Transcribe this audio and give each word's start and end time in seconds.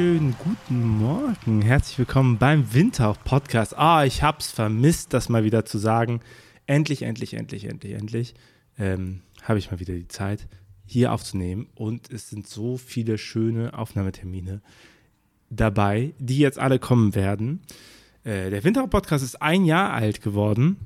Wunderschönen 0.00 0.34
guten 0.38 0.80
Morgen. 0.96 1.60
Herzlich 1.60 1.98
willkommen 1.98 2.38
beim 2.38 2.72
Windhauch-Podcast. 2.72 3.76
Ah, 3.76 4.06
ich 4.06 4.22
hab's 4.22 4.50
vermisst, 4.50 5.12
das 5.12 5.28
mal 5.28 5.44
wieder 5.44 5.66
zu 5.66 5.76
sagen. 5.76 6.20
Endlich, 6.66 7.02
endlich, 7.02 7.34
endlich, 7.34 7.66
endlich, 7.66 7.92
endlich 7.92 8.34
ähm, 8.78 9.20
habe 9.42 9.58
ich 9.58 9.70
mal 9.70 9.78
wieder 9.78 9.92
die 9.92 10.08
Zeit, 10.08 10.48
hier 10.86 11.12
aufzunehmen. 11.12 11.66
Und 11.74 12.10
es 12.10 12.30
sind 12.30 12.46
so 12.46 12.78
viele 12.78 13.18
schöne 13.18 13.76
Aufnahmetermine 13.76 14.62
dabei, 15.50 16.14
die 16.18 16.38
jetzt 16.38 16.58
alle 16.58 16.78
kommen 16.78 17.14
werden. 17.14 17.60
Äh, 18.24 18.48
der 18.48 18.64
Windhauch-Podcast 18.64 19.22
ist 19.22 19.42
ein 19.42 19.66
Jahr 19.66 19.92
alt 19.92 20.22
geworden. 20.22 20.78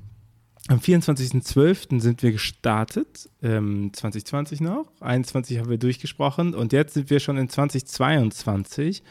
Am 0.67 0.79
24.12. 0.79 1.99
sind 2.01 2.23
wir 2.23 2.31
gestartet, 2.31 3.29
ähm, 3.43 3.91
2020 3.93 4.61
noch, 4.61 4.87
21 4.99 5.59
haben 5.59 5.69
wir 5.69 5.77
durchgesprochen 5.77 6.55
und 6.55 6.73
jetzt 6.73 6.95
sind 6.95 7.11
wir 7.11 7.19
schon 7.19 7.37
in 7.37 7.49
2022. 7.49 9.03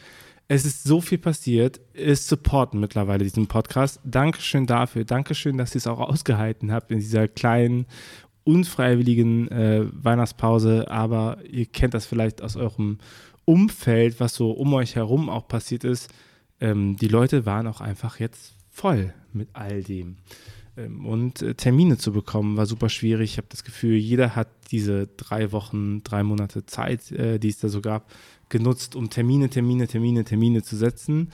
Es 0.49 0.65
ist 0.65 0.83
so 0.83 0.99
viel 0.99 1.17
passiert, 1.17 1.79
es 1.93 2.27
supporten 2.27 2.81
mittlerweile 2.81 3.23
diesen 3.23 3.47
Podcast. 3.47 4.01
Dankeschön 4.03 4.65
dafür, 4.65 5.05
Dankeschön, 5.05 5.57
dass 5.57 5.73
ihr 5.73 5.77
es 5.77 5.87
auch 5.87 6.01
ausgehalten 6.01 6.73
habt 6.73 6.91
in 6.91 6.99
dieser 6.99 7.29
kleinen, 7.29 7.85
unfreiwilligen 8.43 9.47
äh, 9.49 9.85
Weihnachtspause, 9.93 10.91
aber 10.91 11.37
ihr 11.49 11.67
kennt 11.67 11.93
das 11.93 12.05
vielleicht 12.05 12.41
aus 12.41 12.57
eurem 12.57 12.97
Umfeld, 13.45 14.19
was 14.19 14.35
so 14.35 14.51
um 14.51 14.73
euch 14.73 14.97
herum 14.97 15.29
auch 15.29 15.47
passiert 15.47 15.85
ist. 15.85 16.13
Ähm, 16.59 16.97
die 16.97 17.07
Leute 17.07 17.45
waren 17.45 17.65
auch 17.65 17.79
einfach 17.79 18.19
jetzt 18.19 18.55
voll 18.69 19.13
mit 19.31 19.47
all 19.53 19.83
dem. 19.83 20.17
Ähm, 20.77 21.05
und 21.05 21.41
äh, 21.41 21.55
Termine 21.55 21.97
zu 21.97 22.11
bekommen 22.11 22.57
war 22.57 22.65
super 22.65 22.89
schwierig. 22.89 23.31
Ich 23.31 23.37
habe 23.37 23.47
das 23.49 23.63
Gefühl, 23.63 23.95
jeder 23.95 24.35
hat 24.35 24.47
diese 24.71 25.07
drei 25.17 25.51
Wochen, 25.51 26.03
drei 26.03 26.23
Monate 26.23 26.65
Zeit, 26.65 27.11
äh, 27.11 27.39
die 27.39 27.49
es 27.49 27.59
da 27.59 27.69
so 27.69 27.81
gab, 27.81 28.11
genutzt, 28.49 28.95
um 28.95 29.09
Termine, 29.09 29.49
Termine, 29.49 29.87
Termine, 29.87 30.23
Termine 30.23 30.63
zu 30.63 30.75
setzen. 30.75 31.31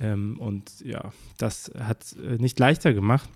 Ähm, 0.00 0.38
und 0.38 0.80
ja, 0.84 1.12
das 1.38 1.70
hat 1.78 2.16
äh, 2.22 2.36
nicht 2.36 2.58
leichter 2.58 2.94
gemacht. 2.94 3.28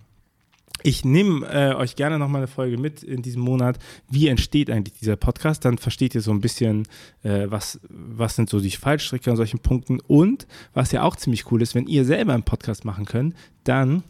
Ich 0.85 1.05
nehme 1.05 1.45
äh, 1.47 1.75
euch 1.75 1.97
gerne 1.97 2.21
nochmal 2.21 2.43
eine 2.43 2.47
Folge 2.47 2.79
mit 2.79 3.03
in 3.03 3.21
diesem 3.21 3.43
Monat. 3.43 3.79
Wie 4.09 4.29
entsteht 4.29 4.71
eigentlich 4.71 4.97
dieser 4.99 5.17
Podcast? 5.17 5.65
Dann 5.65 5.77
versteht 5.77 6.15
ihr 6.15 6.21
so 6.21 6.31
ein 6.31 6.41
bisschen, 6.41 6.87
äh, 7.25 7.47
was, 7.49 7.81
was 7.89 8.37
sind 8.37 8.49
so 8.49 8.61
die 8.61 8.71
Fallstricke 8.71 9.29
an 9.29 9.37
solchen 9.37 9.59
Punkten. 9.59 9.99
Und 10.01 10.47
was 10.75 10.93
ja 10.93 11.03
auch 11.03 11.17
ziemlich 11.17 11.51
cool 11.51 11.63
ist, 11.63 11.75
wenn 11.75 11.89
ihr 11.89 12.05
selber 12.05 12.33
einen 12.33 12.45
Podcast 12.45 12.85
machen 12.85 13.07
könnt, 13.07 13.35
dann 13.65 14.05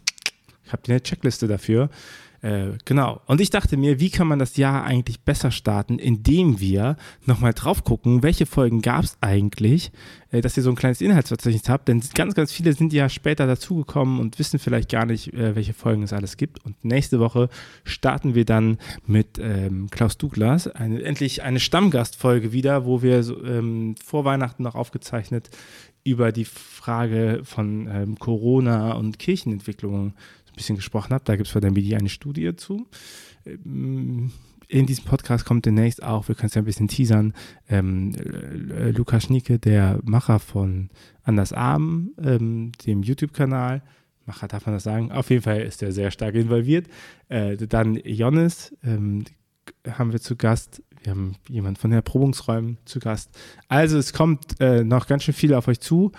habt 0.72 0.88
ihr 0.88 0.94
eine 0.94 1.02
Checkliste 1.02 1.48
dafür. 1.48 1.90
Äh, 2.40 2.78
genau. 2.84 3.20
Und 3.26 3.40
ich 3.40 3.50
dachte 3.50 3.76
mir, 3.76 3.98
wie 3.98 4.10
kann 4.10 4.28
man 4.28 4.38
das 4.38 4.56
Jahr 4.56 4.84
eigentlich 4.84 5.20
besser 5.22 5.50
starten, 5.50 5.98
indem 5.98 6.60
wir 6.60 6.96
nochmal 7.26 7.52
drauf 7.52 7.82
gucken, 7.82 8.22
welche 8.22 8.46
Folgen 8.46 8.80
gab 8.80 9.04
es 9.04 9.16
eigentlich, 9.20 9.90
äh, 10.30 10.40
dass 10.40 10.56
ihr 10.56 10.62
so 10.62 10.70
ein 10.70 10.76
kleines 10.76 11.00
Inhaltsverzeichnis 11.00 11.68
habt. 11.68 11.88
Denn 11.88 12.00
ganz, 12.14 12.34
ganz 12.34 12.52
viele 12.52 12.72
sind 12.74 12.92
ja 12.92 13.08
später 13.08 13.48
dazugekommen 13.48 14.20
und 14.20 14.38
wissen 14.38 14.60
vielleicht 14.60 14.88
gar 14.88 15.04
nicht, 15.04 15.32
äh, 15.34 15.56
welche 15.56 15.74
Folgen 15.74 16.04
es 16.04 16.12
alles 16.12 16.36
gibt. 16.36 16.64
Und 16.64 16.84
nächste 16.84 17.18
Woche 17.18 17.48
starten 17.82 18.36
wir 18.36 18.44
dann 18.44 18.78
mit 19.04 19.40
ähm, 19.40 19.88
Klaus 19.90 20.16
Douglas, 20.16 20.68
eine, 20.68 21.02
endlich 21.02 21.42
eine 21.42 21.58
Stammgastfolge 21.58 22.52
wieder, 22.52 22.84
wo 22.84 23.02
wir 23.02 23.24
so, 23.24 23.44
ähm, 23.44 23.96
vor 24.04 24.24
Weihnachten 24.24 24.62
noch 24.62 24.76
aufgezeichnet 24.76 25.50
über 26.04 26.30
die 26.32 26.44
Frage 26.44 27.40
von 27.42 27.88
ähm, 27.92 28.18
Corona 28.18 28.92
und 28.92 29.18
Kirchenentwicklung 29.18 30.14
bisschen 30.58 30.76
gesprochen 30.76 31.14
habe. 31.14 31.24
Da 31.24 31.36
gibt 31.36 31.46
es 31.46 31.52
von 31.52 31.62
der 31.62 31.70
MIDI 31.70 31.96
eine 31.96 32.08
Studie 32.08 32.54
zu. 32.56 32.86
In 34.70 34.84
diesem 34.84 35.04
Podcast 35.04 35.46
kommt 35.46 35.64
demnächst 35.64 36.02
auch, 36.02 36.28
wir 36.28 36.34
können 36.34 36.48
es 36.48 36.54
ja 36.54 36.60
ein 36.60 36.66
bisschen 36.66 36.88
teasern, 36.88 37.32
ähm, 37.70 38.14
äh, 38.14 38.90
Lukas 38.90 39.24
Schnieke, 39.24 39.58
der 39.58 39.98
Macher 40.04 40.38
von 40.38 40.90
Anders 41.22 41.54
Arm, 41.54 42.10
ähm, 42.22 42.72
dem 42.84 43.02
YouTube-Kanal. 43.02 43.82
Macher 44.26 44.46
darf 44.46 44.66
man 44.66 44.74
das 44.74 44.82
sagen. 44.82 45.10
Auf 45.10 45.30
jeden 45.30 45.42
Fall 45.42 45.62
ist 45.62 45.82
er 45.82 45.90
sehr 45.92 46.10
stark 46.10 46.34
involviert. 46.34 46.86
Äh, 47.30 47.56
dann 47.56 47.94
Jonas 47.94 48.76
ähm, 48.84 49.24
haben 49.88 50.12
wir 50.12 50.20
zu 50.20 50.36
Gast. 50.36 50.82
Wir 51.02 51.12
haben 51.12 51.36
jemanden 51.48 51.80
von 51.80 51.90
den 51.90 51.96
Erprobungsräumen 51.96 52.76
zu 52.84 53.00
Gast. 53.00 53.30
Also 53.68 53.96
es 53.96 54.12
kommt 54.12 54.60
äh, 54.60 54.84
noch 54.84 55.06
ganz 55.06 55.24
schön 55.24 55.34
viel 55.34 55.54
auf 55.54 55.66
euch 55.68 55.80
zu. 55.80 56.12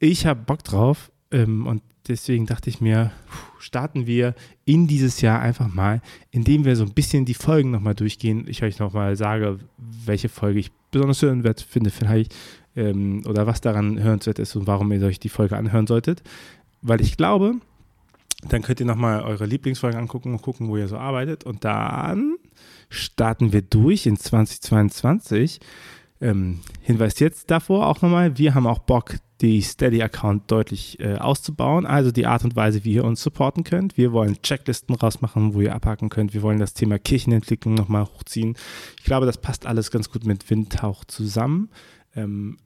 Ich 0.00 0.26
habe 0.26 0.40
Bock 0.40 0.64
drauf 0.64 1.12
ähm, 1.30 1.68
und 1.68 1.82
deswegen 2.08 2.46
dachte 2.46 2.68
ich 2.68 2.80
mir, 2.80 3.12
starten 3.62 4.06
wir 4.06 4.34
in 4.64 4.86
dieses 4.86 5.20
Jahr 5.20 5.40
einfach 5.40 5.72
mal, 5.72 6.00
indem 6.30 6.64
wir 6.64 6.76
so 6.76 6.84
ein 6.84 6.94
bisschen 6.94 7.24
die 7.24 7.34
Folgen 7.34 7.70
nochmal 7.70 7.94
durchgehen. 7.94 8.44
Ich 8.48 8.62
euch 8.62 8.78
nochmal 8.78 9.16
sage, 9.16 9.58
welche 9.78 10.28
Folge 10.28 10.58
ich 10.58 10.72
besonders 10.90 11.22
hörenswert 11.22 11.60
finde, 11.60 11.90
vielleicht, 11.90 12.34
ähm, 12.74 13.22
oder 13.26 13.46
was 13.46 13.60
daran 13.60 14.02
hörenswert 14.02 14.38
ist 14.38 14.56
und 14.56 14.66
warum 14.66 14.90
ihr 14.92 15.02
euch 15.02 15.20
die 15.20 15.28
Folge 15.28 15.56
anhören 15.56 15.86
solltet. 15.86 16.22
Weil 16.82 17.00
ich 17.00 17.16
glaube, 17.16 17.54
dann 18.48 18.62
könnt 18.62 18.80
ihr 18.80 18.86
nochmal 18.86 19.22
eure 19.22 19.46
Lieblingsfolgen 19.46 19.98
angucken 19.98 20.32
und 20.32 20.42
gucken, 20.42 20.68
wo 20.68 20.76
ihr 20.76 20.88
so 20.88 20.96
arbeitet. 20.96 21.44
Und 21.44 21.64
dann 21.64 22.36
starten 22.88 23.52
wir 23.52 23.62
durch 23.62 24.06
in 24.06 24.16
2022. 24.16 25.60
Ähm, 26.22 26.60
Hinweis 26.80 27.18
jetzt 27.18 27.50
davor 27.50 27.88
auch 27.88 28.00
nochmal, 28.00 28.38
wir 28.38 28.54
haben 28.54 28.68
auch 28.68 28.78
Bock, 28.78 29.16
die 29.40 29.60
Steady-Account 29.60 30.48
deutlich 30.48 31.00
äh, 31.00 31.16
auszubauen, 31.16 31.84
also 31.84 32.12
die 32.12 32.26
Art 32.26 32.44
und 32.44 32.54
Weise, 32.54 32.84
wie 32.84 32.92
ihr 32.92 33.04
uns 33.04 33.20
supporten 33.20 33.64
könnt. 33.64 33.96
Wir 33.96 34.12
wollen 34.12 34.40
Checklisten 34.40 34.94
rausmachen, 34.94 35.52
wo 35.52 35.60
ihr 35.60 35.74
abhaken 35.74 36.10
könnt. 36.10 36.32
Wir 36.32 36.42
wollen 36.42 36.60
das 36.60 36.74
Thema 36.74 37.00
Kirchenentwicklung 37.00 37.74
nochmal 37.74 38.04
hochziehen. 38.04 38.54
Ich 38.98 39.04
glaube, 39.04 39.26
das 39.26 39.38
passt 39.38 39.66
alles 39.66 39.90
ganz 39.90 40.10
gut 40.10 40.24
mit 40.24 40.48
Windtauch 40.48 41.04
zusammen. 41.04 41.70
Ähm, 42.14 42.58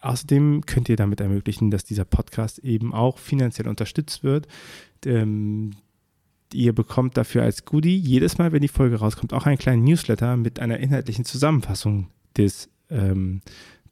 außerdem 0.00 0.66
könnt 0.66 0.88
ihr 0.88 0.96
damit 0.96 1.20
ermöglichen, 1.20 1.70
dass 1.70 1.84
dieser 1.84 2.04
Podcast 2.04 2.58
eben 2.58 2.92
auch 2.92 3.18
finanziell 3.18 3.68
unterstützt 3.68 4.24
wird. 4.24 4.48
Ähm, 5.04 5.74
ihr 6.52 6.74
bekommt 6.74 7.16
dafür 7.16 7.44
als 7.44 7.64
Goodie 7.64 7.96
jedes 7.96 8.36
Mal, 8.38 8.50
wenn 8.50 8.62
die 8.62 8.68
Folge 8.68 8.96
rauskommt, 8.96 9.32
auch 9.32 9.46
einen 9.46 9.58
kleinen 9.58 9.84
Newsletter 9.84 10.36
mit 10.36 10.58
einer 10.58 10.78
inhaltlichen 10.78 11.24
Zusammenfassung 11.24 12.08
des 12.36 12.68
ähm, 12.90 13.40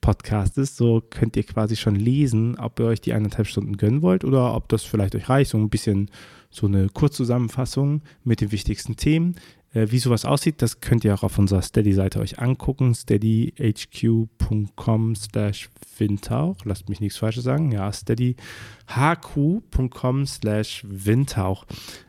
Podcastes. 0.01 0.77
So 0.77 1.03
könnt 1.09 1.37
ihr 1.37 1.45
quasi 1.45 1.77
schon 1.77 1.97
lesen, 1.97 2.59
ob 2.59 2.79
ihr 2.79 2.87
euch 2.87 3.01
die 3.01 3.15
eineinhalb 3.15 3.47
Stunden 3.47 3.77
gönnen 3.77 4.03
wollt 4.03 4.25
oder 4.25 4.55
ob 4.55 4.69
das 4.69 4.83
vielleicht 4.83 5.15
euch 5.15 5.29
reicht. 5.29 5.51
So 5.51 5.59
ein 5.59 5.71
bisschen 5.71 6.11
so 6.51 6.67
eine 6.67 6.89
Kurzzusammenfassung 6.89 8.03
mit 8.23 8.41
den 8.41 8.53
wichtigsten 8.53 8.97
Themen. 8.97 9.37
Äh, 9.73 9.91
wie 9.91 9.99
sowas 9.99 10.25
aussieht, 10.25 10.63
das 10.63 10.81
könnt 10.81 11.05
ihr 11.05 11.15
auch 11.15 11.25
auf 11.25 11.39
unserer 11.39 11.63
Steady-Seite 11.63 12.21
euch 12.21 12.39
angucken. 12.39 12.95
steadyhq.com 12.95 15.17
slash 15.17 15.71
windtauch. 15.99 16.57
Lasst 16.65 16.89
mich 16.89 17.01
nichts 17.01 17.19
Falsches 17.19 17.45
sagen. 17.45 17.73
Ja, 17.73 17.93
steadyhq.com 17.93 20.27
slash 20.27 20.85
windtauch. 20.87 21.65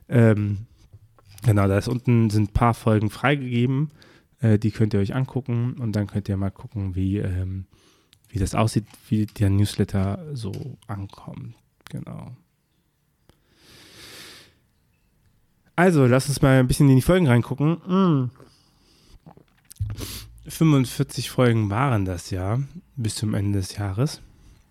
Ähm, 0.07 0.67
genau, 1.43 1.67
da 1.67 1.77
ist 1.77 1.87
unten 1.87 2.29
sind 2.29 2.49
ein 2.49 2.53
paar 2.53 2.73
Folgen 2.73 3.09
freigegeben. 3.09 3.91
Äh, 4.41 4.59
die 4.59 4.71
könnt 4.71 4.93
ihr 4.93 4.99
euch 4.99 5.15
angucken 5.15 5.75
und 5.79 5.95
dann 5.95 6.07
könnt 6.07 6.29
ihr 6.29 6.37
mal 6.37 6.51
gucken, 6.51 6.95
wie 6.95 7.17
ähm, 7.17 7.65
wie 8.35 8.39
das 8.39 8.53
aussieht, 8.53 8.85
wie 9.07 9.25
der 9.25 9.49
Newsletter 9.49 10.19
so 10.33 10.51
ankommt. 10.87 11.55
Genau. 11.89 12.35
Also, 15.77 16.05
lass 16.05 16.27
uns 16.27 16.41
mal 16.41 16.59
ein 16.59 16.67
bisschen 16.67 16.89
in 16.89 16.97
die 16.97 17.01
Folgen 17.01 17.27
reingucken. 17.27 17.77
Mm. 17.87 18.31
45 20.47 21.29
Folgen 21.29 21.69
waren 21.69 22.03
das 22.03 22.29
ja 22.29 22.59
bis 22.97 23.15
zum 23.15 23.33
Ende 23.33 23.59
des 23.59 23.77
Jahres. 23.77 24.21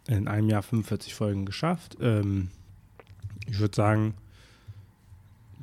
In 0.08 0.28
einem 0.28 0.50
Jahr 0.50 0.62
45 0.62 1.14
Folgen 1.14 1.46
geschafft. 1.46 1.96
Ähm, 2.00 2.50
ich 3.46 3.58
würde 3.58 3.74
sagen, 3.74 4.14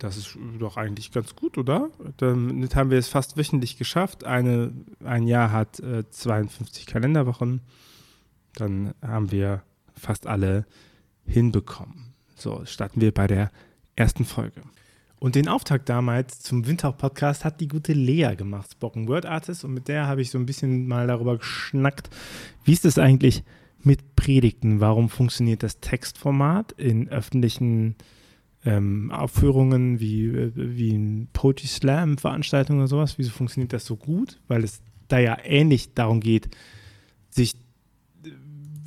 das 0.01 0.18
ist 0.18 0.38
doch 0.59 0.77
eigentlich 0.77 1.12
ganz 1.12 1.36
gut, 1.36 1.57
oder? 1.57 1.89
Damit 2.18 2.75
haben 2.75 2.89
wir 2.89 2.98
es 2.98 3.07
fast 3.07 3.38
wöchentlich 3.38 3.77
geschafft. 3.77 4.24
Eine, 4.24 4.74
ein 5.03 5.27
Jahr 5.27 5.51
hat 5.51 5.80
äh, 5.80 6.09
52 6.09 6.86
Kalenderwochen 6.86 7.62
dann 8.56 8.94
haben 9.01 9.31
wir 9.31 9.63
fast 9.95 10.27
alle 10.27 10.65
hinbekommen. 11.25 12.13
So, 12.36 12.65
starten 12.65 13.01
wir 13.01 13.13
bei 13.13 13.27
der 13.27 13.51
ersten 13.95 14.25
Folge. 14.25 14.62
Und 15.19 15.36
den 15.36 15.48
Auftakt 15.48 15.88
damals 15.88 16.39
zum 16.39 16.65
Windhauch-Podcast 16.65 17.45
hat 17.45 17.62
die 17.62 17.68
gute 17.68 17.94
Lea 17.94 18.36
gemacht, 18.36 18.71
Spoken 18.71 19.07
Word 19.07 19.27
Artist. 19.27 19.63
Und 19.63 19.74
mit 19.74 19.88
der 19.88 20.07
habe 20.07 20.21
ich 20.21 20.31
so 20.31 20.39
ein 20.39 20.48
bisschen 20.48 20.88
mal 20.88 21.06
darüber 21.06 21.38
geschnackt, 21.38 22.09
wie 22.63 22.74
ist 22.74 22.86
es 22.86 22.98
eigentlich 22.98 23.44
mit 23.83 24.15
Predigten? 24.15 24.80
Warum 24.80 25.09
funktioniert 25.09 25.62
das 25.62 25.80
Textformat 25.80 26.71
in 26.74 27.07
öffentlichen 27.09 27.95
ähm, 28.66 29.12
Aufführungen 29.12 30.00
wie, 30.00 30.52
wie 30.56 30.94
ein 30.94 31.28
Poetry 31.34 31.68
Slam 31.68 32.18
Veranstaltungen 32.18 32.80
oder 32.80 32.88
sowas? 32.88 33.18
Wieso 33.18 33.31
funktioniert 33.31 33.74
das 33.74 33.86
so 33.86 33.96
gut? 33.96 34.40
Weil 34.48 34.63
es 34.63 34.81
da 35.08 35.19
ja 35.19 35.38
ähnlich 35.44 35.94
darum 35.94 36.19
geht, 36.19 36.50
sich 37.30 37.56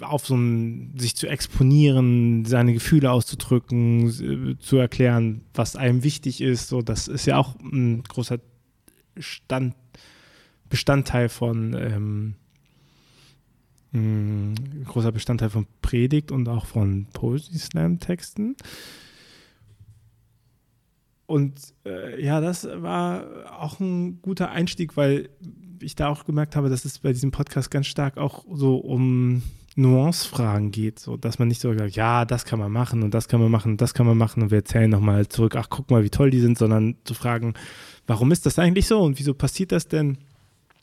auf 0.00 0.26
so 0.26 0.36
ein, 0.36 0.94
sich 0.96 1.16
zu 1.16 1.26
exponieren, 1.26 2.44
seine 2.44 2.72
Gefühle 2.72 3.10
auszudrücken, 3.10 4.58
zu 4.60 4.76
erklären, 4.76 5.42
was 5.54 5.76
einem 5.76 6.02
wichtig 6.02 6.40
ist. 6.40 6.68
So, 6.68 6.82
das 6.82 7.08
ist 7.08 7.26
ja 7.26 7.38
auch 7.38 7.54
ein 7.60 8.02
großer 8.02 8.38
Stand, 9.18 9.74
Bestandteil 10.68 11.28
von, 11.28 11.74
ähm, 11.74 12.34
ein 13.92 14.84
großer 14.86 15.12
Bestandteil 15.12 15.50
von 15.50 15.66
Predigt 15.82 16.32
und 16.32 16.48
auch 16.48 16.66
von 16.66 17.06
Poetry 17.12 17.58
Slam 17.58 18.00
Texten. 18.00 18.56
Und 21.26 21.74
äh, 21.86 22.22
ja, 22.22 22.40
das 22.40 22.64
war 22.64 23.24
auch 23.58 23.80
ein 23.80 24.20
guter 24.20 24.50
Einstieg, 24.50 24.96
weil 24.96 25.30
ich 25.80 25.94
da 25.94 26.08
auch 26.08 26.24
gemerkt 26.24 26.56
habe, 26.56 26.68
dass 26.68 26.84
es 26.84 26.98
bei 26.98 27.12
diesem 27.12 27.30
Podcast 27.30 27.70
ganz 27.70 27.86
stark 27.86 28.18
auch 28.18 28.44
so 28.52 28.76
um 28.76 29.42
Nuancefragen 29.76 30.70
geht, 30.70 30.98
so 30.98 31.16
dass 31.16 31.38
man 31.38 31.48
nicht 31.48 31.60
so 31.60 31.76
sagt, 31.76 31.96
ja, 31.96 32.24
das 32.24 32.44
kann 32.44 32.58
man 32.58 32.70
machen 32.70 33.02
und 33.02 33.12
das 33.12 33.28
kann 33.28 33.40
man 33.40 33.50
machen 33.50 33.72
und 33.72 33.80
das 33.80 33.94
kann 33.94 34.06
man 34.06 34.16
machen 34.16 34.42
und 34.42 34.50
wir 34.50 34.58
erzählen 34.58 34.90
nochmal 34.90 35.26
zurück, 35.28 35.56
ach, 35.56 35.68
guck 35.68 35.90
mal, 35.90 36.04
wie 36.04 36.10
toll 36.10 36.30
die 36.30 36.40
sind, 36.40 36.58
sondern 36.58 36.96
zu 37.04 37.14
fragen, 37.14 37.54
warum 38.06 38.30
ist 38.30 38.46
das 38.46 38.58
eigentlich 38.58 38.86
so 38.86 39.00
und 39.00 39.18
wieso 39.18 39.34
passiert 39.34 39.72
das 39.72 39.88
denn? 39.88 40.18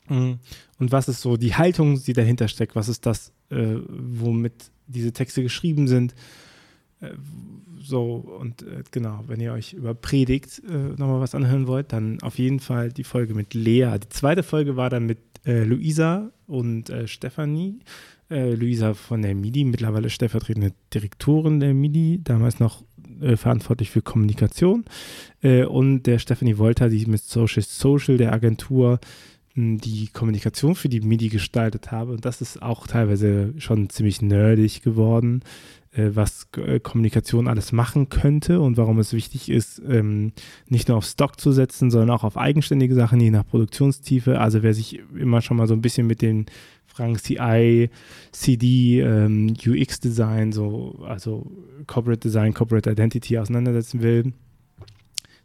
Mhm. 0.08 0.38
Und 0.78 0.92
was 0.92 1.08
ist 1.08 1.22
so 1.22 1.36
die 1.36 1.54
Haltung, 1.54 2.02
die 2.02 2.12
dahinter 2.12 2.48
steckt? 2.48 2.76
Was 2.76 2.88
ist 2.88 3.06
das, 3.06 3.32
äh, 3.50 3.76
womit 3.88 4.70
diese 4.86 5.12
Texte 5.12 5.42
geschrieben 5.42 5.88
sind? 5.88 6.14
Äh, 7.02 7.10
so, 7.78 8.14
und 8.14 8.62
äh, 8.62 8.84
genau, 8.92 9.24
wenn 9.26 9.40
ihr 9.40 9.52
euch 9.52 9.72
über 9.72 9.92
Predigt 9.92 10.62
äh, 10.68 10.72
nochmal 10.72 11.20
was 11.20 11.34
anhören 11.34 11.66
wollt, 11.66 11.92
dann 11.92 12.22
auf 12.22 12.38
jeden 12.38 12.60
Fall 12.60 12.92
die 12.92 13.04
Folge 13.04 13.34
mit 13.34 13.54
Lea. 13.54 13.98
Die 14.02 14.08
zweite 14.08 14.44
Folge 14.44 14.76
war 14.76 14.88
dann 14.88 15.04
mit 15.06 15.18
äh, 15.44 15.64
Luisa 15.64 16.30
und 16.46 16.90
äh, 16.90 17.08
Stefanie. 17.08 17.80
Äh, 18.30 18.54
Luisa 18.54 18.94
von 18.94 19.22
der 19.22 19.34
MIDI, 19.34 19.64
mittlerweile 19.64 20.10
stellvertretende 20.10 20.72
Direktorin 20.94 21.58
der 21.58 21.74
MIDI, 21.74 22.20
damals 22.22 22.60
noch 22.60 22.84
äh, 23.20 23.36
verantwortlich 23.36 23.90
für 23.90 24.02
Kommunikation. 24.02 24.84
und 25.42 26.04
der 26.04 26.20
Stephanie 26.20 26.56
Wolter, 26.58 26.88
die 26.88 27.04
mit 27.06 27.20
Social 27.20 27.64
Social 27.64 28.16
der 28.16 28.32
Agentur 28.32 29.00
die 29.54 30.08
Kommunikation 30.08 30.74
für 30.74 30.88
die 30.88 31.00
MIDI 31.00 31.28
gestaltet 31.28 31.90
habe. 31.90 32.12
Und 32.12 32.24
das 32.24 32.40
ist 32.40 32.62
auch 32.62 32.86
teilweise 32.86 33.52
schon 33.58 33.90
ziemlich 33.90 34.22
nerdig 34.22 34.82
geworden, 34.82 35.42
äh, 35.92 36.10
was 36.14 36.48
äh, 36.56 36.80
Kommunikation 36.80 37.48
alles 37.48 37.72
machen 37.72 38.08
könnte 38.08 38.60
und 38.60 38.78
warum 38.78 38.98
es 38.98 39.12
wichtig 39.12 39.50
ist, 39.50 39.82
ähm, 39.86 40.32
nicht 40.68 40.88
nur 40.88 40.96
auf 40.96 41.04
Stock 41.04 41.38
zu 41.38 41.52
setzen, 41.52 41.90
sondern 41.90 42.10
auch 42.10 42.24
auf 42.24 42.38
eigenständige 42.38 42.94
Sachen, 42.94 43.20
je 43.20 43.30
nach 43.30 43.46
Produktionstiefe. 43.46 44.40
Also 44.40 44.62
wer 44.62 44.72
sich 44.72 45.00
immer 45.14 45.42
schon 45.42 45.58
mal 45.58 45.68
so 45.68 45.74
ein 45.74 45.82
bisschen 45.82 46.06
mit 46.06 46.22
den 46.22 46.46
Fragen 46.86 47.16
CI, 47.16 47.90
CD, 48.32 49.00
ähm, 49.00 49.54
UX-Design, 49.66 50.52
so, 50.52 51.04
also 51.06 51.50
Corporate 51.86 52.20
Design, 52.20 52.54
Corporate 52.54 52.90
Identity 52.90 53.38
auseinandersetzen 53.38 54.02
will. 54.02 54.32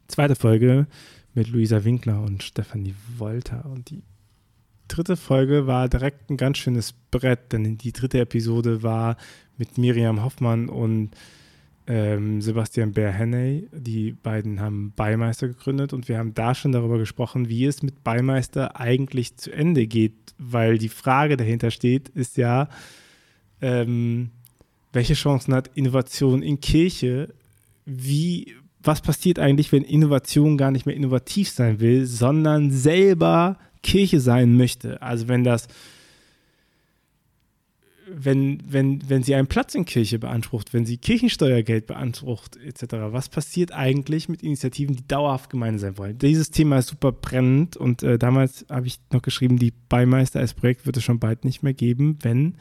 Zweite 0.07 0.35
Folge 0.35 0.87
mit 1.37 1.49
Luisa 1.49 1.83
Winkler 1.83 2.23
und 2.23 2.41
Stefanie 2.41 2.95
Wolter. 3.17 3.63
Und 3.65 3.91
die 3.91 4.01
dritte 4.87 5.15
Folge 5.15 5.67
war 5.67 5.87
direkt 5.87 6.31
ein 6.31 6.37
ganz 6.37 6.57
schönes 6.57 6.93
Brett, 7.11 7.53
denn 7.53 7.77
die 7.77 7.91
dritte 7.91 8.19
Episode 8.19 8.81
war 8.81 9.17
mit 9.55 9.77
Miriam 9.77 10.23
Hoffmann 10.23 10.67
und 10.67 11.11
ähm, 11.85 12.41
Sebastian 12.41 12.91
Beer-Henney. 12.91 13.69
Die 13.71 14.13
beiden 14.13 14.59
haben 14.59 14.93
Beimeister 14.95 15.47
gegründet 15.47 15.93
und 15.93 16.09
wir 16.09 16.17
haben 16.17 16.33
da 16.33 16.55
schon 16.55 16.71
darüber 16.71 16.97
gesprochen, 16.97 17.47
wie 17.49 17.65
es 17.65 17.83
mit 17.83 18.03
Beimeister 18.03 18.79
eigentlich 18.79 19.37
zu 19.37 19.51
Ende 19.51 19.85
geht, 19.85 20.15
weil 20.39 20.79
die 20.79 20.89
Frage 20.89 21.37
dahinter 21.37 21.69
steht, 21.69 22.09
ist 22.09 22.37
ja, 22.37 22.67
ähm, 23.61 24.31
welche 24.91 25.13
Chancen 25.13 25.53
hat 25.53 25.69
Innovation 25.75 26.41
in 26.41 26.59
Kirche? 26.61 27.35
Wie 27.85 28.55
was 28.87 29.01
passiert 29.01 29.37
eigentlich, 29.37 29.71
wenn 29.71 29.83
Innovation 29.83 30.57
gar 30.57 30.71
nicht 30.71 30.85
mehr 30.85 30.95
innovativ 30.95 31.49
sein 31.49 31.79
will, 31.79 32.05
sondern 32.05 32.71
selber 32.71 33.57
Kirche 33.83 34.19
sein 34.19 34.55
möchte. 34.57 35.01
Also 35.01 35.27
wenn 35.27 35.43
das, 35.43 35.67
wenn, 38.09 38.63
wenn, 38.67 39.07
wenn 39.09 39.23
sie 39.23 39.35
einen 39.35 39.47
Platz 39.47 39.75
in 39.75 39.85
Kirche 39.85 40.19
beansprucht, 40.19 40.73
wenn 40.73 40.85
sie 40.85 40.97
Kirchensteuergeld 40.97 41.85
beansprucht, 41.85 42.57
etc., 42.57 42.95
was 43.11 43.29
passiert 43.29 43.71
eigentlich 43.73 44.29
mit 44.29 44.41
Initiativen, 44.41 44.95
die 44.95 45.07
dauerhaft 45.07 45.49
gemein 45.49 45.77
sein 45.79 45.97
wollen? 45.97 46.17
Dieses 46.17 46.49
Thema 46.49 46.79
ist 46.79 46.87
super 46.87 47.11
brennend 47.11 47.77
und 47.77 48.03
äh, 48.03 48.17
damals 48.17 48.65
habe 48.69 48.87
ich 48.87 48.99
noch 49.11 49.21
geschrieben, 49.21 49.59
die 49.59 49.73
Beimeister 49.89 50.39
als 50.39 50.53
Projekt 50.53 50.85
wird 50.85 50.97
es 50.97 51.03
schon 51.03 51.19
bald 51.19 51.45
nicht 51.45 51.63
mehr 51.63 51.73
geben, 51.73 52.17
wenn 52.21 52.55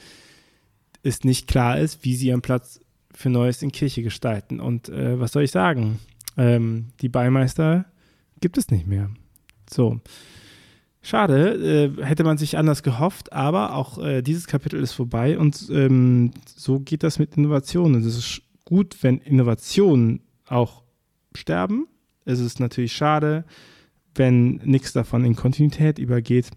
es 1.02 1.25
nicht 1.25 1.46
klar 1.46 1.78
ist, 1.78 2.05
wie 2.05 2.17
sie 2.17 2.28
ihren 2.28 2.43
Platz 2.43 2.81
für 3.12 3.31
Neues 3.31 3.62
in 3.62 3.73
Kirche 3.73 4.02
gestalten. 4.02 4.61
Und 4.61 4.88
äh, 4.88 5.19
was 5.19 5.32
soll 5.32 5.44
ich 5.44 5.50
sagen? 5.50 6.00
Ähm, 6.37 6.88
die 7.00 7.09
Beimeister 7.09 7.87
gibt 8.41 8.59
es 8.59 8.71
nicht 8.71 8.87
mehr. 8.87 9.11
So. 9.71 10.00
Schade, 11.03 11.94
äh, 11.99 12.05
hätte 12.05 12.25
man 12.25 12.37
sich 12.37 12.59
anders 12.59 12.83
gehofft, 12.83 13.33
aber 13.33 13.75
auch 13.75 13.99
äh, 13.99 14.23
dieses 14.23 14.49
Kapitel 14.49 14.83
ist 14.83 14.93
vorbei 14.93 15.38
und 15.38 15.69
ähm, 15.71 16.33
so 16.56 16.81
geht 16.81 17.05
das 17.05 17.21
mit 17.21 17.37
Innovationen. 17.37 18.00
Es 18.00 18.17
ist 18.17 18.43
gut, 18.65 18.97
wenn 19.03 19.19
Innovationen 19.19 20.23
auch 20.49 20.83
sterben. 21.37 21.87
Es 22.25 22.41
ist 22.41 22.59
natürlich 22.59 22.93
schade, 22.93 23.44
wenn 24.17 24.56
nichts 24.65 24.93
davon 24.93 25.25
in 25.25 25.37
Kontinuität 25.37 26.00
übergeht. 26.00 26.50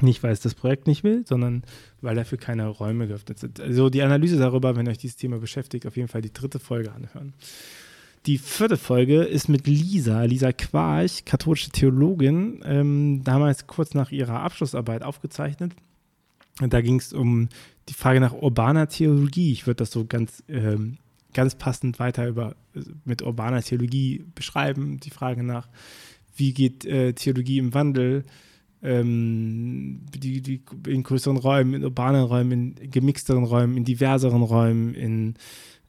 Nicht, 0.00 0.22
weil 0.22 0.32
es 0.32 0.40
das 0.40 0.54
Projekt 0.54 0.86
nicht 0.86 1.02
will, 1.04 1.24
sondern 1.26 1.62
weil 2.02 2.14
dafür 2.14 2.38
keine 2.38 2.68
Räume 2.68 3.08
geöffnet 3.08 3.38
sind. 3.38 3.60
Also 3.60 3.90
die 3.90 4.02
Analyse 4.02 4.38
darüber, 4.38 4.76
wenn 4.76 4.86
euch 4.88 4.98
dieses 4.98 5.16
Thema 5.16 5.38
beschäftigt, 5.38 5.86
auf 5.86 5.96
jeden 5.96 6.08
Fall 6.08 6.20
die 6.20 6.32
dritte 6.32 6.58
Folge 6.58 6.92
anhören. 6.92 7.32
Die 8.26 8.38
vierte 8.38 8.76
Folge 8.76 9.22
ist 9.22 9.48
mit 9.48 9.68
Lisa, 9.68 10.24
Lisa 10.24 10.50
Quarch, 10.50 11.24
katholische 11.24 11.70
Theologin, 11.70 12.60
ähm, 12.64 13.22
damals 13.22 13.68
kurz 13.68 13.94
nach 13.94 14.10
ihrer 14.10 14.40
Abschlussarbeit 14.40 15.04
aufgezeichnet. 15.04 15.72
Da 16.58 16.80
ging 16.80 16.98
es 16.98 17.12
um 17.12 17.48
die 17.88 17.94
Frage 17.94 18.18
nach 18.18 18.32
urbaner 18.32 18.88
Theologie. 18.88 19.52
Ich 19.52 19.66
würde 19.66 19.76
das 19.76 19.92
so 19.92 20.06
ganz, 20.06 20.42
ähm, 20.48 20.96
ganz 21.34 21.54
passend 21.54 22.00
weiter 22.00 22.26
über, 22.26 22.56
mit 23.04 23.22
urbaner 23.22 23.62
Theologie 23.62 24.24
beschreiben. 24.34 24.98
Die 24.98 25.10
Frage 25.10 25.44
nach, 25.44 25.68
wie 26.34 26.52
geht 26.52 26.84
äh, 26.84 27.12
Theologie 27.12 27.58
im 27.58 27.74
Wandel? 27.74 28.24
Ähm, 28.82 30.00
die, 30.16 30.40
die, 30.42 30.62
in 30.88 31.04
größeren 31.04 31.36
Räumen, 31.36 31.74
in 31.74 31.84
urbanen 31.84 32.24
Räumen, 32.24 32.76
in 32.76 32.90
gemixteren 32.90 33.44
Räumen, 33.44 33.76
in 33.76 33.84
diverseren 33.84 34.42
Räumen, 34.42 34.94
in 34.94 35.34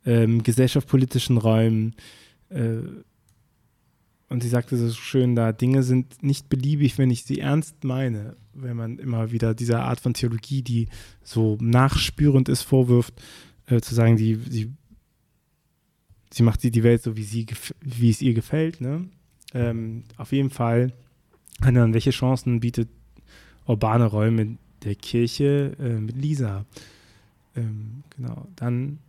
ähm, 0.06 0.44
gesellschaftspolitischen 0.44 1.38
Räumen. 1.38 1.96
Äh, 2.50 2.82
und 4.30 4.44
sie 4.44 4.50
sagte 4.50 4.76
so 4.76 4.92
schön 4.92 5.36
da, 5.36 5.54
Dinge 5.54 5.84
sind 5.84 6.22
nicht 6.22 6.50
beliebig, 6.50 6.98
wenn 6.98 7.10
ich 7.10 7.24
sie 7.24 7.40
ernst 7.40 7.84
meine. 7.84 8.36
Wenn 8.54 8.76
man 8.76 9.00
immer 9.00 9.32
wieder 9.32 9.54
dieser 9.54 9.84
Art 9.84 10.00
von 10.00 10.14
Theologie, 10.14 10.62
die 10.62 10.90
so 11.24 11.58
nachspürend 11.62 12.50
ist, 12.50 12.64
vorwirft, 12.64 13.14
äh, 13.68 13.80
zu 13.80 13.96
sagen, 13.96 14.18
die, 14.18 14.36
die, 14.36 14.74
sie 16.30 16.44
macht 16.44 16.64
die, 16.64 16.84
Welt 16.84 17.04
so, 17.04 17.16
wie, 17.16 17.24
sie, 17.24 17.46
wie 17.82 18.10
es 18.10 18.22
ihr 18.22 18.34
gefällt. 18.34 18.82
Ne? 18.82 19.08
Ähm, 19.54 20.04
auf 20.18 20.34
jeden 20.34 20.50
Fall, 20.50 20.92
dann, 21.62 21.94
welche 21.94 22.12
Chancen 22.12 22.60
bietet 22.60 22.90
urbane 23.66 24.06
Räume 24.06 24.58
der 24.84 24.96
Kirche 24.96 25.74
äh, 25.80 26.00
mit 26.02 26.18
Lisa? 26.18 26.66
Ähm, 27.56 28.04
genau, 28.16 28.48
dann 28.58 29.00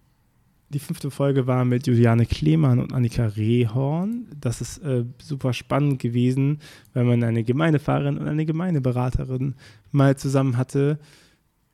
die 0.70 0.78
fünfte 0.78 1.10
Folge 1.10 1.46
war 1.46 1.64
mit 1.64 1.86
Juliane 1.86 2.26
Klemann 2.26 2.78
und 2.78 2.92
Annika 2.92 3.26
Rehorn. 3.26 4.26
Das 4.38 4.60
ist 4.60 4.78
äh, 4.78 5.04
super 5.18 5.52
spannend 5.52 5.98
gewesen, 5.98 6.60
weil 6.92 7.04
man 7.04 7.22
eine 7.22 7.42
Gemeindefahrerin 7.42 8.18
und 8.18 8.28
eine 8.28 8.44
Gemeindeberaterin 8.44 9.54
mal 9.92 10.16
zusammen 10.16 10.58
hatte 10.58 10.98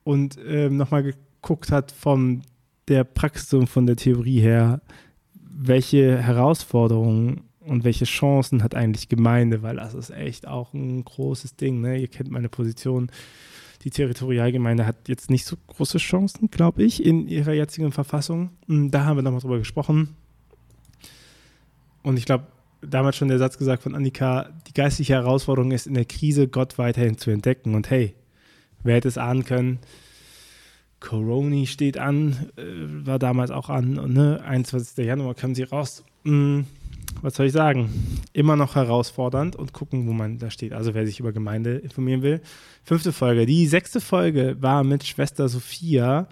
und 0.03 0.37
äh, 0.37 0.69
nochmal 0.69 1.03
geguckt 1.03 1.71
hat 1.71 1.91
von 1.91 2.43
der 2.87 3.03
Praxis 3.03 3.53
und 3.53 3.67
von 3.67 3.85
der 3.85 3.97
Theorie 3.97 4.39
her, 4.39 4.81
welche 5.33 6.17
Herausforderungen 6.17 7.41
und 7.59 7.83
welche 7.83 8.05
Chancen 8.05 8.63
hat 8.63 8.75
eigentlich 8.75 9.09
Gemeinde, 9.09 9.61
weil 9.61 9.77
das 9.77 9.93
ist 9.93 10.11
echt 10.11 10.47
auch 10.47 10.73
ein 10.73 11.03
großes 11.03 11.55
Ding. 11.55 11.81
Ne? 11.81 11.97
Ihr 11.99 12.07
kennt 12.07 12.29
meine 12.29 12.49
Position 12.49 13.09
die 13.85 13.91
Territorialgemeinde 13.91 14.87
hat 14.87 15.07
jetzt 15.07 15.29
nicht 15.29 15.45
so 15.45 15.55
große 15.67 15.99
Chancen, 15.99 16.49
glaube 16.49 16.83
ich, 16.83 17.05
in 17.05 17.27
ihrer 17.27 17.53
jetzigen 17.53 17.91
Verfassung. 17.91 18.49
Hm, 18.67 18.89
da 18.89 19.05
haben 19.05 19.17
wir 19.17 19.21
nochmal 19.21 19.41
drüber 19.41 19.59
gesprochen. 19.59 20.15
Und 22.01 22.17
ich 22.17 22.25
glaube, 22.25 22.47
damals 22.81 23.15
schon 23.15 23.27
der 23.27 23.37
Satz 23.37 23.59
gesagt 23.59 23.83
von 23.83 23.93
Annika, 23.93 24.49
die 24.67 24.73
geistliche 24.73 25.13
Herausforderung 25.13 25.71
ist 25.71 25.85
in 25.85 25.93
der 25.93 26.05
Krise, 26.05 26.47
Gott 26.47 26.79
weiterhin 26.79 27.19
zu 27.19 27.29
entdecken. 27.29 27.75
Und 27.75 27.91
hey, 27.91 28.15
wer 28.81 28.95
hätte 28.95 29.07
es 29.07 29.19
ahnen 29.19 29.45
können? 29.45 29.77
Coroni 30.99 31.67
steht 31.67 31.99
an, 31.99 32.49
äh, 32.57 32.63
war 33.05 33.19
damals 33.19 33.51
auch 33.51 33.69
an. 33.69 33.99
Und 33.99 34.13
ne, 34.13 34.41
21. 34.43 35.05
Januar 35.05 35.35
kam 35.35 35.53
sie 35.53 35.63
raus. 35.63 36.03
Hm, 36.23 36.65
was 37.25 37.33
soll 37.33 37.47
ich 37.47 37.53
sagen? 37.53 37.89
Immer 38.33 38.55
noch 38.55 38.75
herausfordernd 38.75 39.55
und 39.55 39.73
gucken, 39.73 40.07
wo 40.07 40.13
man 40.13 40.37
da 40.37 40.51
steht. 40.51 40.73
Also 40.73 40.93
wer 40.93 41.07
sich 41.07 41.19
über 41.19 41.33
Gemeinde 41.33 41.77
informieren 41.77 42.21
will. 42.21 42.39
Fünfte 42.83 43.11
Folge. 43.11 43.47
Die 43.47 43.65
sechste 43.65 43.99
Folge 43.99 44.57
war 44.59 44.83
mit 44.83 45.03
Schwester 45.03 45.49
Sophia 45.49 46.27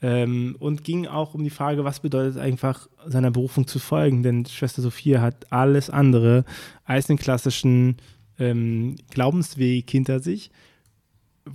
ähm, 0.00 0.54
und 0.60 0.84
ging 0.84 1.08
auch 1.08 1.34
um 1.34 1.42
die 1.42 1.50
Frage, 1.50 1.84
was 1.84 1.98
bedeutet 1.98 2.38
einfach 2.38 2.88
seiner 3.06 3.32
Berufung 3.32 3.66
zu 3.66 3.80
folgen. 3.80 4.22
Denn 4.22 4.46
Schwester 4.46 4.82
Sophia 4.82 5.20
hat 5.20 5.52
alles 5.52 5.90
andere 5.90 6.44
als 6.84 7.08
den 7.08 7.18
klassischen 7.18 7.96
ähm, 8.38 8.94
Glaubensweg 9.10 9.90
hinter 9.90 10.20
sich. 10.20 10.52